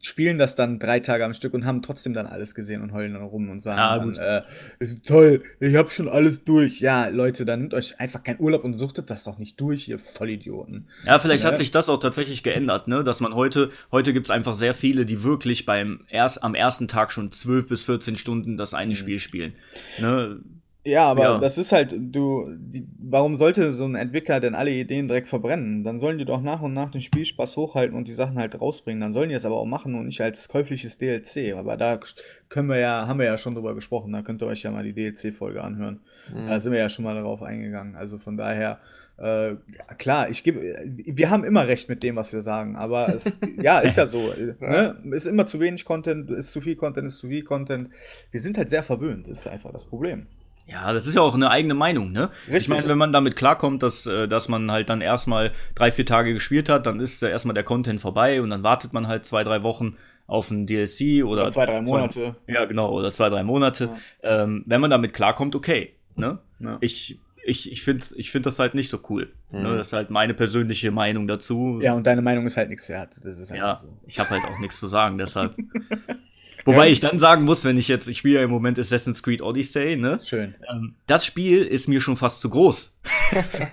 [0.01, 3.13] spielen das dann drei Tage am Stück und haben trotzdem dann alles gesehen und heulen
[3.13, 6.79] dann rum und sagen ah, dann, äh, toll, ich habe schon alles durch.
[6.79, 9.99] Ja, Leute, dann nimmt euch einfach keinen Urlaub und suchtet das doch nicht durch, ihr
[9.99, 10.87] Vollidioten.
[11.05, 11.49] Ja, vielleicht ja.
[11.49, 13.03] hat sich das auch tatsächlich geändert, ne?
[13.03, 17.11] Dass man heute, heute gibt's einfach sehr viele, die wirklich beim erst am ersten Tag
[17.11, 18.95] schon 12 bis 14 Stunden das eine mhm.
[18.95, 19.53] Spiel spielen.
[19.99, 20.39] Ne?
[20.87, 21.37] Ja, aber ja.
[21.37, 25.83] das ist halt, du, die, warum sollte so ein Entwickler denn alle Ideen direkt verbrennen?
[25.83, 29.01] Dann sollen die doch nach und nach den Spielspaß hochhalten und die Sachen halt rausbringen.
[29.01, 31.55] Dann sollen die es aber auch machen und nicht als käufliches DLC.
[31.55, 31.99] Aber da
[32.47, 34.13] können wir ja, haben wir ja schon drüber gesprochen.
[34.13, 35.99] Da könnt ihr euch ja mal die DLC-Folge anhören.
[36.33, 36.47] Mhm.
[36.47, 37.97] Da sind wir ja schon mal darauf eingegangen.
[37.97, 38.79] Also von daher,
[39.17, 39.55] äh,
[39.97, 43.79] klar, ich gebe, wir haben immer recht mit dem, was wir sagen, aber es, ja,
[43.79, 44.33] ist ja so.
[44.59, 44.95] Ne?
[45.11, 47.89] Ist immer zu wenig Content, ist zu viel Content, ist zu viel Content.
[48.31, 50.27] Wir sind halt sehr verwöhnt, ist einfach das Problem.
[50.67, 52.29] Ja, das ist ja auch eine eigene Meinung, ne?
[52.47, 52.57] Richtig.
[52.57, 56.05] Ich meine, wenn man damit klarkommt, dass, äh, dass man halt dann erstmal drei, vier
[56.05, 59.45] Tage gespielt hat, dann ist erstmal der Content vorbei und dann wartet man halt zwei,
[59.45, 59.95] drei Wochen
[60.27, 62.35] auf ein DLC oder, oder zwei, drei Monate.
[62.45, 63.89] Zwei, ja, genau, oder zwei, drei Monate.
[64.21, 64.43] Ja.
[64.43, 65.93] Ähm, wenn man damit klarkommt, okay.
[66.15, 66.39] Ne?
[66.59, 66.77] Ja.
[66.81, 69.31] Ich, ich, ich finde ich find das halt nicht so cool.
[69.51, 69.59] Ne?
[69.59, 69.65] Mhm.
[69.67, 69.77] Ne?
[69.77, 71.79] Das ist halt meine persönliche Meinung dazu.
[71.81, 73.21] Ja, und deine Meinung ist halt nichts wert.
[73.23, 73.87] Das ist halt ja, so.
[74.05, 75.55] ich habe halt auch nichts zu sagen, deshalb.
[76.67, 76.91] Wobei ja.
[76.91, 79.95] ich dann sagen muss, wenn ich jetzt, ich spiele ja im Moment Assassin's Creed Odyssey,
[79.95, 80.19] ne?
[80.21, 80.53] Schön.
[80.69, 82.93] Ähm, das Spiel ist mir schon fast zu groß.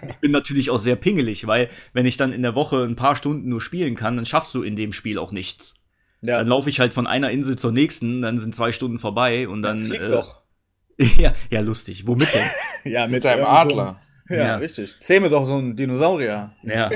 [0.09, 3.17] ich bin natürlich auch sehr pingelig, weil wenn ich dann in der Woche ein paar
[3.17, 5.75] Stunden nur spielen kann, dann schaffst du in dem Spiel auch nichts.
[6.23, 6.39] Ja.
[6.39, 9.63] Dann laufe ich halt von einer Insel zur nächsten, dann sind zwei Stunden vorbei und
[9.63, 9.79] dann.
[9.79, 10.43] dann flieg äh, doch.
[11.19, 12.07] ja, ja, lustig.
[12.07, 12.47] Womit denn?
[12.93, 14.01] ja, mit, mit deinem Adler.
[14.29, 14.57] Ja, Ja.
[14.57, 14.97] richtig.
[15.01, 16.53] Zähme doch so ein Dinosaurier.
[16.65, 16.91] Ja.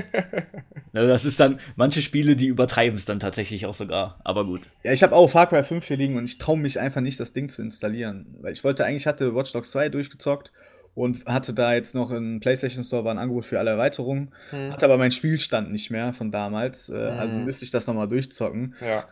[0.92, 4.18] Das ist dann, manche Spiele, die übertreiben es dann tatsächlich auch sogar.
[4.24, 4.70] Aber gut.
[4.82, 7.20] Ja, ich habe auch Far Cry 5 hier liegen und ich traue mich einfach nicht,
[7.20, 8.26] das Ding zu installieren.
[8.40, 10.50] Weil ich wollte eigentlich, hatte Watch Dogs 2 durchgezockt
[10.94, 14.32] und hatte da jetzt noch im PlayStation Store war ein Angebot für alle Erweiterungen.
[14.50, 14.72] Hm.
[14.72, 16.88] Hatte aber meinen Spielstand nicht mehr von damals.
[16.88, 17.44] Äh, Also Mhm.
[17.44, 18.74] müsste ich das nochmal durchzocken.
[18.80, 19.04] Ja.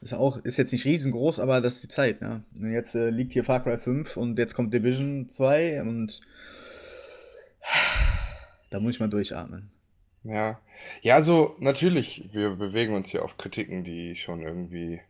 [0.00, 2.42] Ist auch, ist jetzt nicht riesengroß, aber das ist die Zeit, ne?
[2.58, 6.20] Und jetzt äh, liegt hier Far Cry 5 und jetzt kommt Division 2 und
[8.70, 9.70] da muss ich mal durchatmen.
[10.22, 10.60] Ja.
[11.02, 15.00] Ja, also natürlich, wir bewegen uns hier auf Kritiken, die schon irgendwie,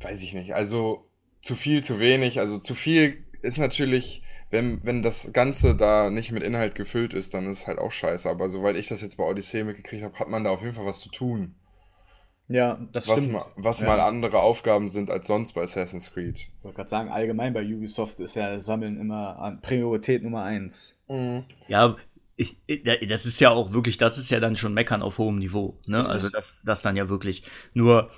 [0.00, 1.06] weiß ich nicht, also
[1.40, 6.30] zu viel, zu wenig, also zu viel ist natürlich, wenn, wenn das Ganze da nicht
[6.30, 8.28] mit Inhalt gefüllt ist, dann ist es halt auch scheiße.
[8.28, 10.84] Aber soweit ich das jetzt bei Odyssey mitgekriegt habe, hat man da auf jeden Fall
[10.84, 11.54] was zu tun.
[12.48, 13.32] Ja, das Was, stimmt.
[13.32, 13.86] ma, was Ja.
[13.86, 16.36] mal andere Aufgaben sind als sonst bei Assassin's Creed.
[16.38, 20.96] Ich wollte gerade sagen, allgemein bei Ubisoft ist ja Sammeln immer an Priorität Nummer 1.
[21.08, 21.44] Mhm.
[21.68, 21.96] Ja,
[22.40, 22.56] ich,
[23.06, 25.78] das ist ja auch wirklich, das ist ja dann schon Meckern auf hohem Niveau.
[25.86, 26.08] Ne?
[26.08, 27.42] Also das, das dann ja wirklich.
[27.74, 28.10] Nur,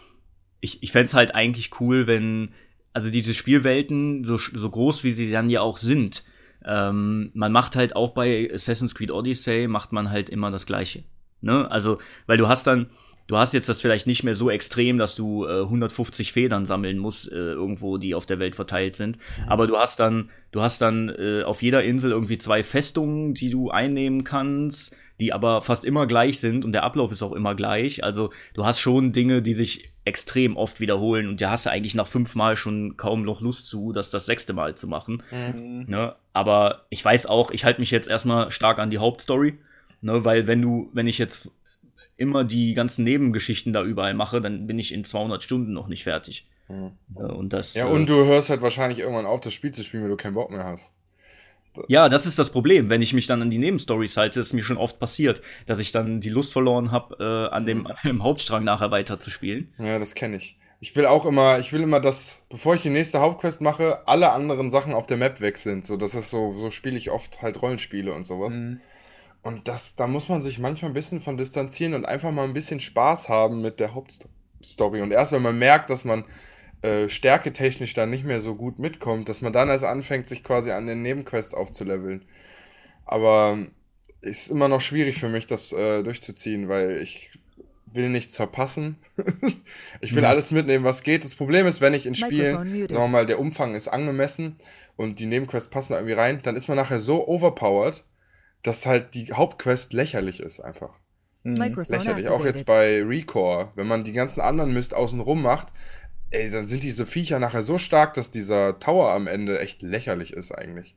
[0.60, 2.54] ich, ich fände es halt eigentlich cool, wenn,
[2.92, 6.22] also diese Spielwelten, so, so groß wie sie dann ja auch sind,
[6.64, 11.02] ähm, man macht halt auch bei Assassin's Creed Odyssey, macht man halt immer das Gleiche.
[11.40, 11.68] Ne?
[11.68, 12.90] Also, weil du hast dann,
[13.32, 16.98] du hast jetzt das vielleicht nicht mehr so extrem, dass du äh, 150 Federn sammeln
[16.98, 19.16] musst, äh, irgendwo, die auf der Welt verteilt sind.
[19.46, 23.48] Aber du hast dann, du hast dann äh, auf jeder Insel irgendwie zwei Festungen, die
[23.48, 27.54] du einnehmen kannst, die aber fast immer gleich sind und der Ablauf ist auch immer
[27.54, 28.04] gleich.
[28.04, 31.94] Also du hast schon Dinge, die sich extrem oft wiederholen und da hast du eigentlich
[31.94, 35.22] nach fünf Mal schon kaum noch Lust zu, das das sechste Mal zu machen.
[35.30, 35.86] Mhm.
[35.88, 36.14] Ne?
[36.34, 39.58] Aber ich weiß auch, ich halte mich jetzt erstmal stark an die Hauptstory,
[40.02, 40.22] ne?
[40.22, 41.50] weil wenn du, wenn ich jetzt
[42.16, 46.04] immer die ganzen Nebengeschichten da überall mache, dann bin ich in 200 Stunden noch nicht
[46.04, 46.46] fertig.
[46.68, 46.92] Mhm.
[47.14, 47.34] Ne?
[47.34, 50.04] Und das, Ja, äh, und du hörst halt wahrscheinlich irgendwann auf, das Spiel zu spielen,
[50.04, 50.92] wenn du keinen Bock mehr hast.
[51.88, 52.90] Ja, das ist das Problem.
[52.90, 55.90] Wenn ich mich dann an die Nebenstories halte, ist mir schon oft passiert, dass ich
[55.90, 59.72] dann die Lust verloren habe, äh, an, dem, an dem Hauptstrang nachher weiter zu spielen.
[59.78, 60.58] Ja, das kenne ich.
[60.80, 64.32] Ich will auch immer, ich will immer, dass, bevor ich die nächste Hauptquest mache, alle
[64.32, 65.86] anderen Sachen auf der Map weg sind.
[65.86, 68.56] So, das ist so, so spiele ich oft halt Rollenspiele und sowas.
[68.56, 68.80] Mhm.
[69.42, 72.52] Und das, da muss man sich manchmal ein bisschen von distanzieren und einfach mal ein
[72.52, 75.02] bisschen Spaß haben mit der Hauptstory.
[75.02, 76.24] Und erst wenn man merkt, dass man
[76.82, 80.70] äh, stärketechnisch dann nicht mehr so gut mitkommt, dass man dann erst anfängt, sich quasi
[80.70, 82.24] an den Nebenquests aufzuleveln.
[83.04, 83.58] Aber
[84.20, 87.30] ist immer noch schwierig für mich, das äh, durchzuziehen, weil ich
[87.86, 88.96] will nichts verpassen.
[90.00, 90.30] ich will Ja.
[90.30, 91.24] alles mitnehmen, was geht.
[91.24, 92.54] Das Problem ist, wenn ich in Spielen,
[92.88, 94.56] sagen wir mal, der Umfang ist angemessen
[94.96, 98.04] und die Nebenquests passen irgendwie rein, dann ist man nachher so overpowered,
[98.62, 100.98] dass halt die Hauptquest lächerlich ist einfach.
[101.42, 101.54] Mhm.
[101.54, 102.28] Microphone Lächerlich.
[102.28, 105.68] Auch jetzt bei Recore, wenn man die ganzen anderen Mist außenrum macht,
[106.30, 110.32] ey, dann sind diese Viecher nachher so stark, dass dieser Tower am Ende echt lächerlich
[110.32, 110.94] ist eigentlich.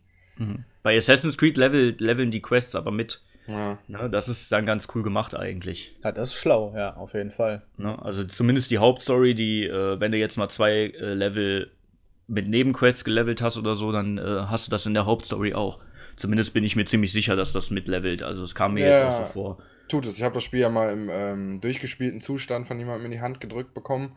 [0.84, 3.22] Bei Assassin's Creed level, leveln die Quests aber mit.
[3.48, 3.78] Ja.
[3.88, 4.10] Ne?
[4.10, 5.96] Das ist dann ganz cool gemacht eigentlich.
[6.04, 7.62] Ja, das ist schlau, ja, auf jeden Fall.
[7.78, 7.98] Ne?
[8.02, 11.72] Also zumindest die Hauptstory, die, äh, wenn du jetzt mal zwei äh, Level
[12.28, 15.80] mit Nebenquests gelevelt hast oder so, dann äh, hast du das in der Hauptstory auch.
[16.16, 18.24] Zumindest bin ich mir ziemlich sicher, dass das mitlevelt.
[18.24, 18.92] Also es kam mir Ja.
[18.92, 19.58] jetzt auch so vor.
[19.90, 20.18] Tut es.
[20.18, 23.40] Ich habe das Spiel ja mal im ähm, durchgespielten Zustand von jemandem in die Hand
[23.42, 24.16] gedrückt bekommen.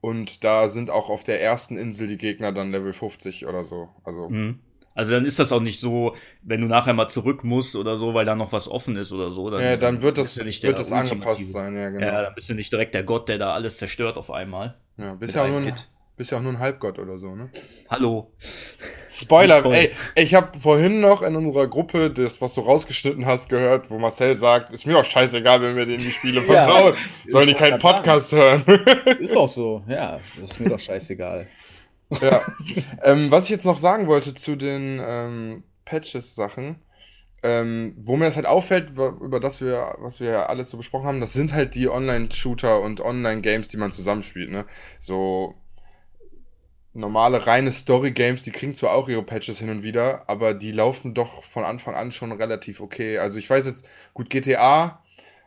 [0.00, 3.88] Und da sind auch auf der ersten Insel die Gegner dann Level 50 oder so.
[4.04, 4.60] Also, Mhm.
[4.96, 8.14] Also dann ist das auch nicht so, wenn du nachher mal zurück musst oder so,
[8.14, 9.50] weil da noch was offen ist oder so.
[9.50, 12.06] Dann, ja, dann wird das, nicht wird das angepasst sein, ja, genau.
[12.06, 14.76] Ja, dann bist du nicht direkt der Gott, der da alles zerstört auf einmal.
[14.96, 15.74] Ja, bist ja auch nur ein.
[16.16, 17.50] Bist ja auch nur ein Halbgott oder so, ne?
[17.88, 18.30] Hallo.
[19.08, 19.76] Spoiler, Spoiler.
[19.76, 23.98] ey, ich habe vorhin noch in unserer Gruppe das, was du rausgeschnitten hast, gehört, wo
[23.98, 26.94] Marcel sagt, ist mir doch scheißegal, wenn wir denen die Spiele versauen.
[27.28, 28.62] Sollen die ich keinen Podcast hören?
[29.20, 30.20] Ist auch so, ja.
[30.40, 31.46] Das ist mir doch scheißegal.
[32.20, 32.42] ja.
[33.02, 36.76] ähm, was ich jetzt noch sagen wollte zu den ähm, Patches-Sachen,
[37.42, 41.20] ähm, wo mir das halt auffällt, über das wir, was wir alles so besprochen haben,
[41.20, 44.64] das sind halt die Online-Shooter und Online-Games, die man zusammenspielt, ne?
[44.98, 45.54] So
[46.94, 51.12] normale, reine Story-Games, die kriegen zwar auch ihre Patches hin und wieder, aber die laufen
[51.14, 53.18] doch von Anfang an schon relativ okay.
[53.18, 55.00] Also ich weiß jetzt, gut, GTA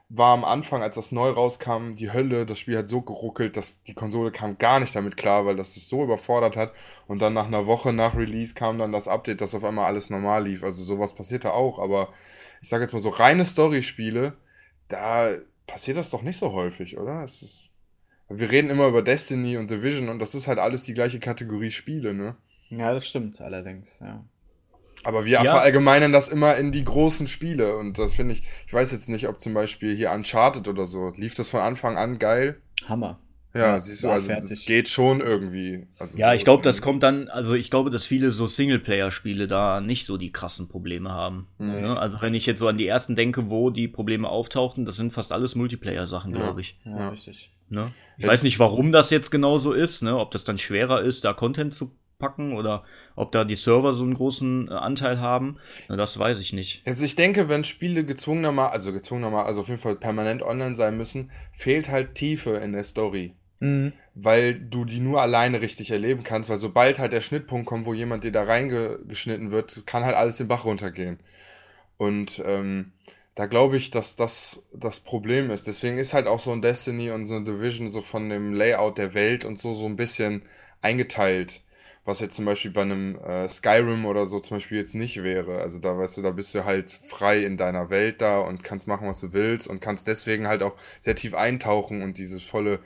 [0.09, 2.45] war am Anfang, als das neu rauskam, die Hölle.
[2.45, 5.75] Das Spiel hat so geruckelt, dass die Konsole kam gar nicht damit klar, weil das
[5.75, 6.71] es so überfordert hat.
[7.07, 10.09] Und dann nach einer Woche nach Release kam dann das Update, dass auf einmal alles
[10.09, 10.63] normal lief.
[10.63, 11.79] Also sowas passiert da auch.
[11.79, 12.09] Aber
[12.61, 14.33] ich sage jetzt mal so reine Story-Spiele,
[14.87, 15.29] da
[15.67, 17.23] passiert das doch nicht so häufig, oder?
[17.23, 17.69] Es ist,
[18.29, 21.71] wir reden immer über Destiny und Division und das ist halt alles die gleiche Kategorie
[21.71, 22.35] Spiele, ne?
[22.69, 24.23] Ja, das stimmt allerdings, ja.
[25.03, 25.51] Aber wir Ja.
[25.51, 29.27] verallgemeinern das immer in die großen Spiele und das finde ich, ich weiß jetzt nicht,
[29.27, 32.61] ob zum Beispiel hier Uncharted oder so, lief das von Anfang an geil?
[32.87, 33.19] Hammer.
[33.55, 35.87] Ja, siehst du, also es geht schon irgendwie.
[35.97, 39.47] Also ja, so ich glaube, das kommt dann, also ich glaube, dass viele so Singleplayer-Spiele
[39.47, 41.47] da nicht so die krassen Probleme haben.
[41.57, 41.67] Mhm.
[41.81, 41.99] Ne?
[41.99, 45.11] Also wenn ich jetzt so an die ersten denke, wo die Probleme auftauchten, das sind
[45.11, 46.37] fast alles Multiplayer-Sachen, Ja.
[46.39, 46.77] glaube ich.
[46.83, 47.09] Ja, Ja.
[47.09, 47.51] richtig.
[47.69, 47.93] Ne?
[48.17, 50.17] Ich Jetzt- weiß nicht, warum das jetzt genau so ist, ne?
[50.17, 52.83] ob das dann schwerer ist, da Content zu packen oder
[53.15, 55.57] ob da die Server so einen großen äh, Anteil haben.
[55.87, 56.81] Das weiß ich nicht.
[56.87, 60.97] Also ich denke, wenn Spiele gezwungenermaßen, also gezwungenermaßen, also auf jeden Fall permanent online sein
[60.97, 63.35] müssen, fehlt halt Tiefe in der Story.
[63.59, 63.93] Mhm.
[64.15, 67.93] Weil du die nur alleine richtig erleben kannst, weil sobald halt der Schnittpunkt kommt, wo
[67.93, 71.19] jemand dir da reingeschnitten wird, kann halt alles den Bach runtergehen.
[71.97, 72.93] Und ähm,
[73.37, 75.67] da glaube ich, dass das das Problem ist.
[75.67, 78.97] Deswegen ist halt auch so ein Destiny und so ein Division so von dem Layout
[78.97, 80.43] der Welt und so so ein bisschen
[80.81, 81.61] eingeteilt.
[82.03, 85.59] Was jetzt zum Beispiel bei einem äh, Skyrim oder so zum Beispiel jetzt nicht wäre.
[85.61, 88.87] Also da weißt du, da bist du halt frei in deiner Welt da und kannst
[88.87, 92.79] machen, was du willst und kannst deswegen halt auch sehr tief eintauchen und dieses volle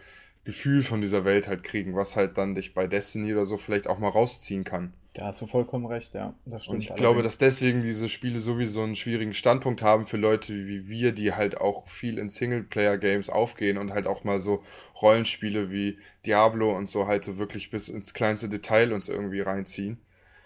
[0.43, 3.87] Gefühl von dieser Welt halt kriegen, was halt dann dich bei Destiny oder so vielleicht
[3.87, 4.91] auch mal rausziehen kann.
[5.13, 6.33] Da hast du vollkommen recht, ja.
[6.45, 6.83] Das Und stimmt.
[6.83, 11.11] ich glaube, dass deswegen diese Spiele sowieso einen schwierigen Standpunkt haben für Leute wie wir,
[11.11, 14.63] die halt auch viel in Singleplayer-Games aufgehen und halt auch mal so
[15.01, 19.99] Rollenspiele wie Diablo und so halt so wirklich bis ins kleinste Detail uns irgendwie reinziehen.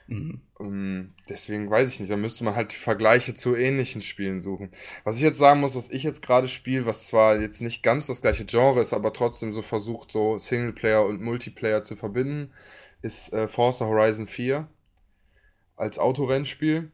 [0.07, 0.41] Mhm.
[0.59, 4.71] Ähm, deswegen weiß ich nicht, da müsste man halt Vergleiche zu ähnlichen Spielen suchen.
[5.03, 8.07] Was ich jetzt sagen muss, was ich jetzt gerade spiele, was zwar jetzt nicht ganz
[8.07, 12.51] das gleiche Genre ist, aber trotzdem so versucht, so Singleplayer und Multiplayer zu verbinden,
[13.01, 14.67] ist äh, Forza Horizon 4
[15.75, 16.91] als Autorennspiel.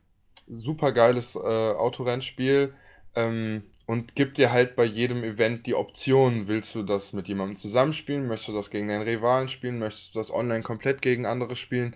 [0.47, 2.73] Super geiles äh, Autorennspiel
[3.15, 7.55] ähm, und gibt dir halt bei jedem Event die Option, willst du das mit jemandem
[7.55, 11.55] zusammenspielen, möchtest du das gegen deinen Rivalen spielen, möchtest du das online komplett gegen andere
[11.55, 11.95] spielen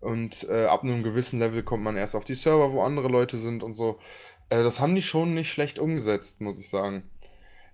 [0.00, 3.36] und äh, ab einem gewissen Level kommt man erst auf die Server, wo andere Leute
[3.36, 3.98] sind und so.
[4.50, 7.02] Äh, das haben die schon nicht schlecht umgesetzt, muss ich sagen.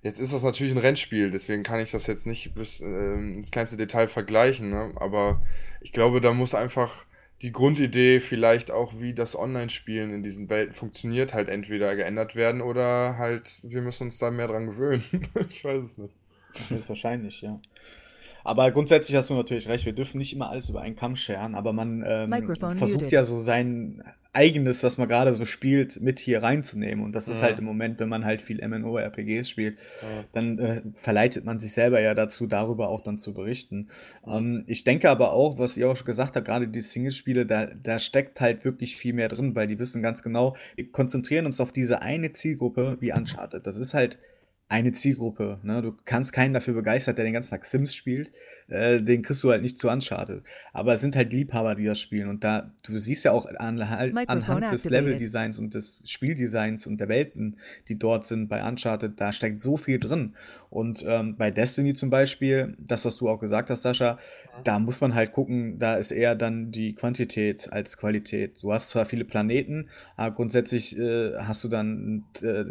[0.03, 3.53] Jetzt ist das natürlich ein Rennspiel, deswegen kann ich das jetzt nicht bis ähm, ins
[3.53, 4.93] kleinste Detail vergleichen, ne?
[4.97, 5.41] Aber
[5.81, 7.07] ich glaube, da muss einfach
[7.41, 12.63] die Grundidee vielleicht auch, wie das Online-Spielen in diesen Welten funktioniert, halt entweder geändert werden
[12.63, 15.05] oder halt wir müssen uns da mehr dran gewöhnen.
[15.49, 16.15] ich weiß es nicht.
[16.53, 17.61] Das ist wahrscheinlich, ja.
[18.45, 21.55] Aber grundsätzlich hast du natürlich recht, wir dürfen nicht immer alles über einen Kamm scheren,
[21.55, 23.13] aber man ähm, Microphone versucht muted.
[23.13, 24.03] ja so sein
[24.35, 27.05] eigenes, was man gerade so spielt, mit hier reinzunehmen.
[27.05, 27.49] Und das ist Ja.
[27.49, 30.25] halt im Moment, wenn man halt viel MMO-RPGs spielt, Ja.
[30.33, 33.89] dann äh, verleitet man sich selber ja dazu, darüber auch dann zu berichten.
[34.27, 37.67] Ähm, ich denke aber auch, was ihr auch schon gesagt habt, gerade die Singlespiele, da,
[37.67, 41.61] da steckt halt wirklich viel mehr drin, weil die wissen ganz genau, wir konzentrieren uns
[41.61, 43.67] auf diese eine Zielgruppe wie Uncharted.
[43.67, 44.19] Das ist halt
[44.73, 45.59] eine Zielgruppe.
[45.63, 45.83] Ne?
[45.83, 48.33] Du kannst keinen dafür begeistern, der den ganzen Tag Sims spielt.
[48.69, 50.43] Äh, den kriegst du halt nicht zu Uncharted.
[50.73, 52.29] Aber es sind halt Liebhaber, die das spielen.
[52.31, 54.85] Und da, du siehst ja auch an, halt, Microphone anhand des.
[54.89, 57.59] Leveldesigns und des Spieldesigns und der Welten,
[57.89, 60.37] die dort sind bei Uncharted, da steckt so viel drin.
[60.71, 64.19] Und ähm, bei Destiny zum Beispiel, das, was du auch gesagt hast, Sascha,
[64.65, 68.63] da muss man halt gucken, da ist eher dann die Quantität als Qualität.
[68.63, 72.65] Du hast zwar viele Planeten, aber grundsätzlich äh, hast du dann äh,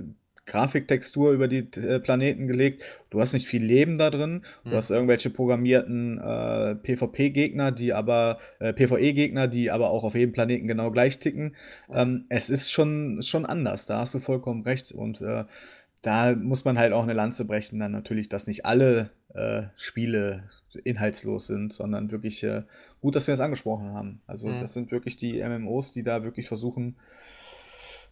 [0.52, 2.84] Grafiktextur über die äh, Planeten gelegt.
[3.10, 4.43] Du hast nicht viel Leben da drin.
[4.68, 4.76] Du Hm.
[4.78, 10.68] hast irgendwelche programmierten äh, PvP-Gegner, die aber äh, PvE-Gegner, die aber auch auf jedem Planeten
[10.68, 11.56] genau gleich ticken.
[11.89, 13.86] Ähm, es ist schon, schon anders.
[13.86, 14.91] Da hast du vollkommen recht.
[14.91, 15.45] Und äh,
[16.02, 20.43] da muss man halt auch eine Lanze brechen, dann natürlich, dass nicht alle äh, Spiele
[20.84, 22.64] inhaltslos sind, sondern wirklich äh,
[23.02, 24.22] gut, dass wir das angesprochen haben.
[24.28, 24.60] Also, Mhm.
[24.60, 26.95] das sind wirklich die MMOs, die da wirklich versuchen,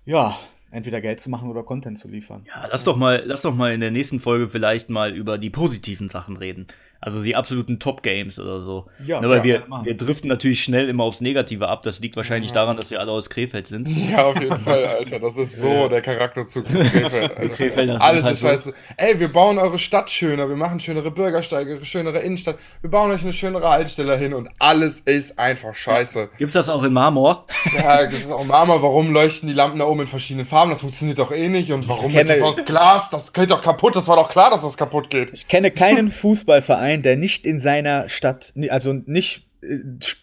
[0.06, 0.38] ja,
[0.72, 2.46] entweder Geld zu machen oder Content zu liefern.
[2.48, 5.50] Ja, lass doch mal, lass doch mal in der nächsten Folge vielleicht mal über die
[5.50, 6.68] positiven Sachen reden.
[7.02, 8.88] Also die absoluten Top-Games oder so.
[9.06, 11.84] Ja, ne, weil ja, wir, wir driften natürlich schnell immer aufs Negative ab.
[11.84, 12.56] Das liegt wahrscheinlich Ja.
[12.56, 13.88] daran, dass wir alle aus Krefeld sind.
[14.12, 15.20] Ja, auf jeden Fall, Alter.
[15.20, 17.50] Das ist so der Charakterzug von Krefeld, Alter.
[17.50, 18.48] Krefelder sind Alles halt ist so.
[18.48, 18.74] scheiße.
[18.98, 23.22] Ey, wir bauen eure Stadt schöner, wir machen schönere Bürgersteige, schönere Innenstadt, wir bauen euch
[23.22, 26.30] eine schönere Haltestelle hin und alles ist einfach scheiße.
[26.38, 27.46] Gibt's das auch in Marmor?
[27.78, 30.72] Ja, das ist auch Mama, warum leuchten die Lampen da oben in verschiedenen Farben?
[30.72, 31.72] Das funktioniert doch eh nicht.
[31.72, 33.10] Und warum ist das aus Glas?
[33.12, 33.96] Das geht doch kaputt.
[33.96, 35.30] Das war doch klar, dass das kaputt geht.
[35.34, 39.78] Ich kenne keinen Fußballverein, der nicht in seiner Stadt, also nicht äh,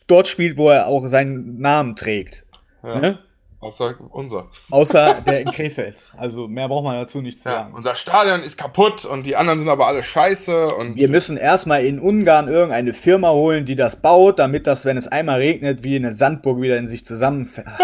[0.06, 2.44] dort spielt, wo er auch seinen Namen trägt.
[2.82, 3.18] Ja, Ne?
[3.58, 4.46] außer unser.
[4.70, 6.12] Außer der in Krefeld.
[6.16, 7.74] Also mehr braucht man dazu nicht zu Ja, sagen.
[7.74, 10.68] unser Stadion ist kaputt und die anderen sind aber alle scheiße.
[10.74, 14.96] Und Wir müssen erstmal in Ungarn irgendeine Firma holen, die das baut, damit das, wenn
[14.96, 17.66] es einmal regnet, wie eine Sandburg wieder in sich zusammenfällt.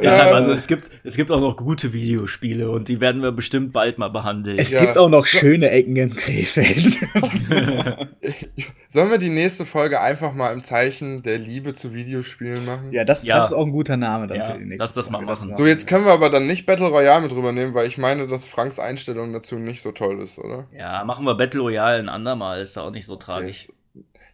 [0.00, 3.72] Deshalb, also es gibt, es gibt auch noch gute Videospiele und die werden wir bestimmt
[3.72, 4.58] bald mal behandeln.
[4.58, 4.80] Es Ja.
[4.80, 6.98] gibt auch noch schöne Ecken in Krefeld.
[8.88, 12.92] Sollen wir die nächste Folge einfach mal im Zeichen der Liebe zu Videospielen machen?
[12.92, 13.38] ja, das, Ja.
[13.38, 15.54] das ist auch ein guter Name dann Ja, für die nächste lass das mal machen.
[15.54, 18.46] So, jetzt können wir aber dann nicht Battle Royale mit rübernehmen, weil ich meine, dass
[18.46, 20.66] Franks Einstellung dazu nicht so toll ist, oder?
[20.76, 23.68] ja, machen wir Battle Royale ein andermal, ist da auch nicht so tragisch.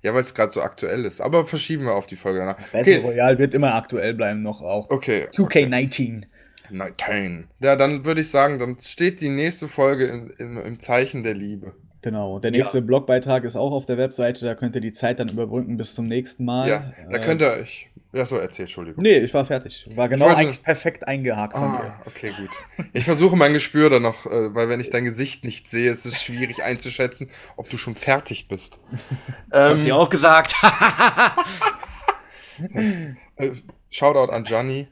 [0.02, 1.20] Ja, weil es gerade so aktuell ist.
[1.20, 2.56] Aber verschieben wir auf die Folge danach.
[2.72, 4.88] Battle Okay, Royale wird immer aktuell bleiben, noch auch.
[4.90, 5.26] okay.
[5.32, 6.24] 2K19.
[6.70, 7.48] 19.
[7.60, 11.34] Ja, dann würde ich sagen, dann steht die nächste Folge in, in, im Zeichen der
[11.34, 11.72] Liebe.
[12.02, 12.38] Genau.
[12.38, 14.44] Der nächste Blogbeitrag ist auch auf der Webseite.
[14.44, 16.68] Da könnt ihr die Zeit dann überbrücken bis zum nächsten Mal.
[16.68, 17.90] Ja, da könnt ihr euch.
[18.12, 19.02] Ja, so erzählt, Entschuldigung.
[19.02, 19.86] Nee, ich war fertig.
[19.94, 21.84] War genau wollte- eigentlich perfekt eingehakt von dir.
[21.84, 22.48] Ah, okay, gut.
[22.94, 26.06] Ich versuche mein Gespür dann noch, äh, weil wenn ich dein Gesicht nicht sehe, ist
[26.06, 28.80] es schwierig einzuschätzen, ob du schon fertig bist.
[29.52, 30.54] Hat Ähm, sie auch gesagt.
[33.36, 33.52] äh,
[33.90, 34.88] Shoutout an Gianni.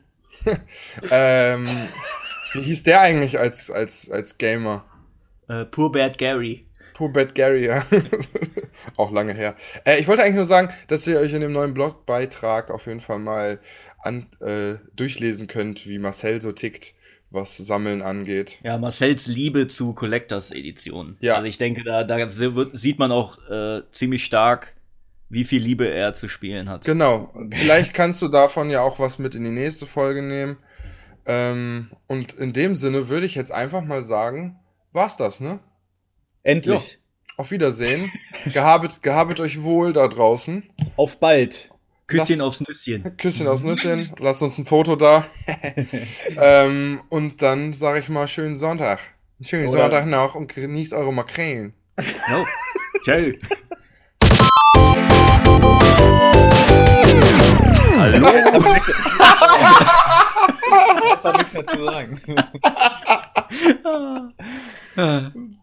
[1.10, 1.66] ähm,
[2.52, 4.84] wie hieß der eigentlich als, als, als Gamer?
[5.48, 6.65] äh, Poor Bad Gary.
[6.96, 7.84] Poor Bad Gary, ja.
[8.96, 9.54] Auch lange her.
[9.84, 13.00] Äh, ich wollte eigentlich nur sagen, dass ihr euch in dem neuen Blogbeitrag auf jeden
[13.00, 13.60] Fall mal
[13.98, 16.94] an, äh, durchlesen könnt, wie Marcel so tickt,
[17.28, 18.60] was Sammeln angeht.
[18.62, 21.18] Ja, Marcells Liebe zu Collectors Editionen.
[21.20, 21.34] Ja.
[21.34, 24.74] Also ich denke, da, da sieht man auch äh, ziemlich stark,
[25.28, 26.86] wie viel Liebe er zu spielen hat.
[26.86, 27.30] Genau.
[27.52, 30.56] Vielleicht kannst du davon ja auch was mit in die nächste Folge nehmen.
[31.26, 34.58] Ähm, und in dem Sinne würde ich jetzt einfach mal sagen,
[34.92, 35.60] war's das, ne?
[36.46, 36.98] Endlich.
[37.36, 38.10] Auf Wiedersehen.
[38.52, 40.62] gehabet, gehabet euch wohl da draußen.
[40.96, 41.70] Auf bald.
[42.06, 43.16] Küsschen Lass- aufs Nüsschen.
[43.16, 44.08] Küsschen aus Nüsschen.
[44.20, 45.26] Lasst uns ein Foto da.
[46.40, 49.00] ähm, und dann sage ich mal schönen Sonntag.
[49.40, 51.74] Einen schönen Oder- Sonntag noch und genießt eure Makrelen.
[52.30, 52.46] No.
[53.02, 53.32] Ciao.
[57.98, 58.28] Hallo.
[61.08, 62.20] Ich hab nichts mehr zu sagen.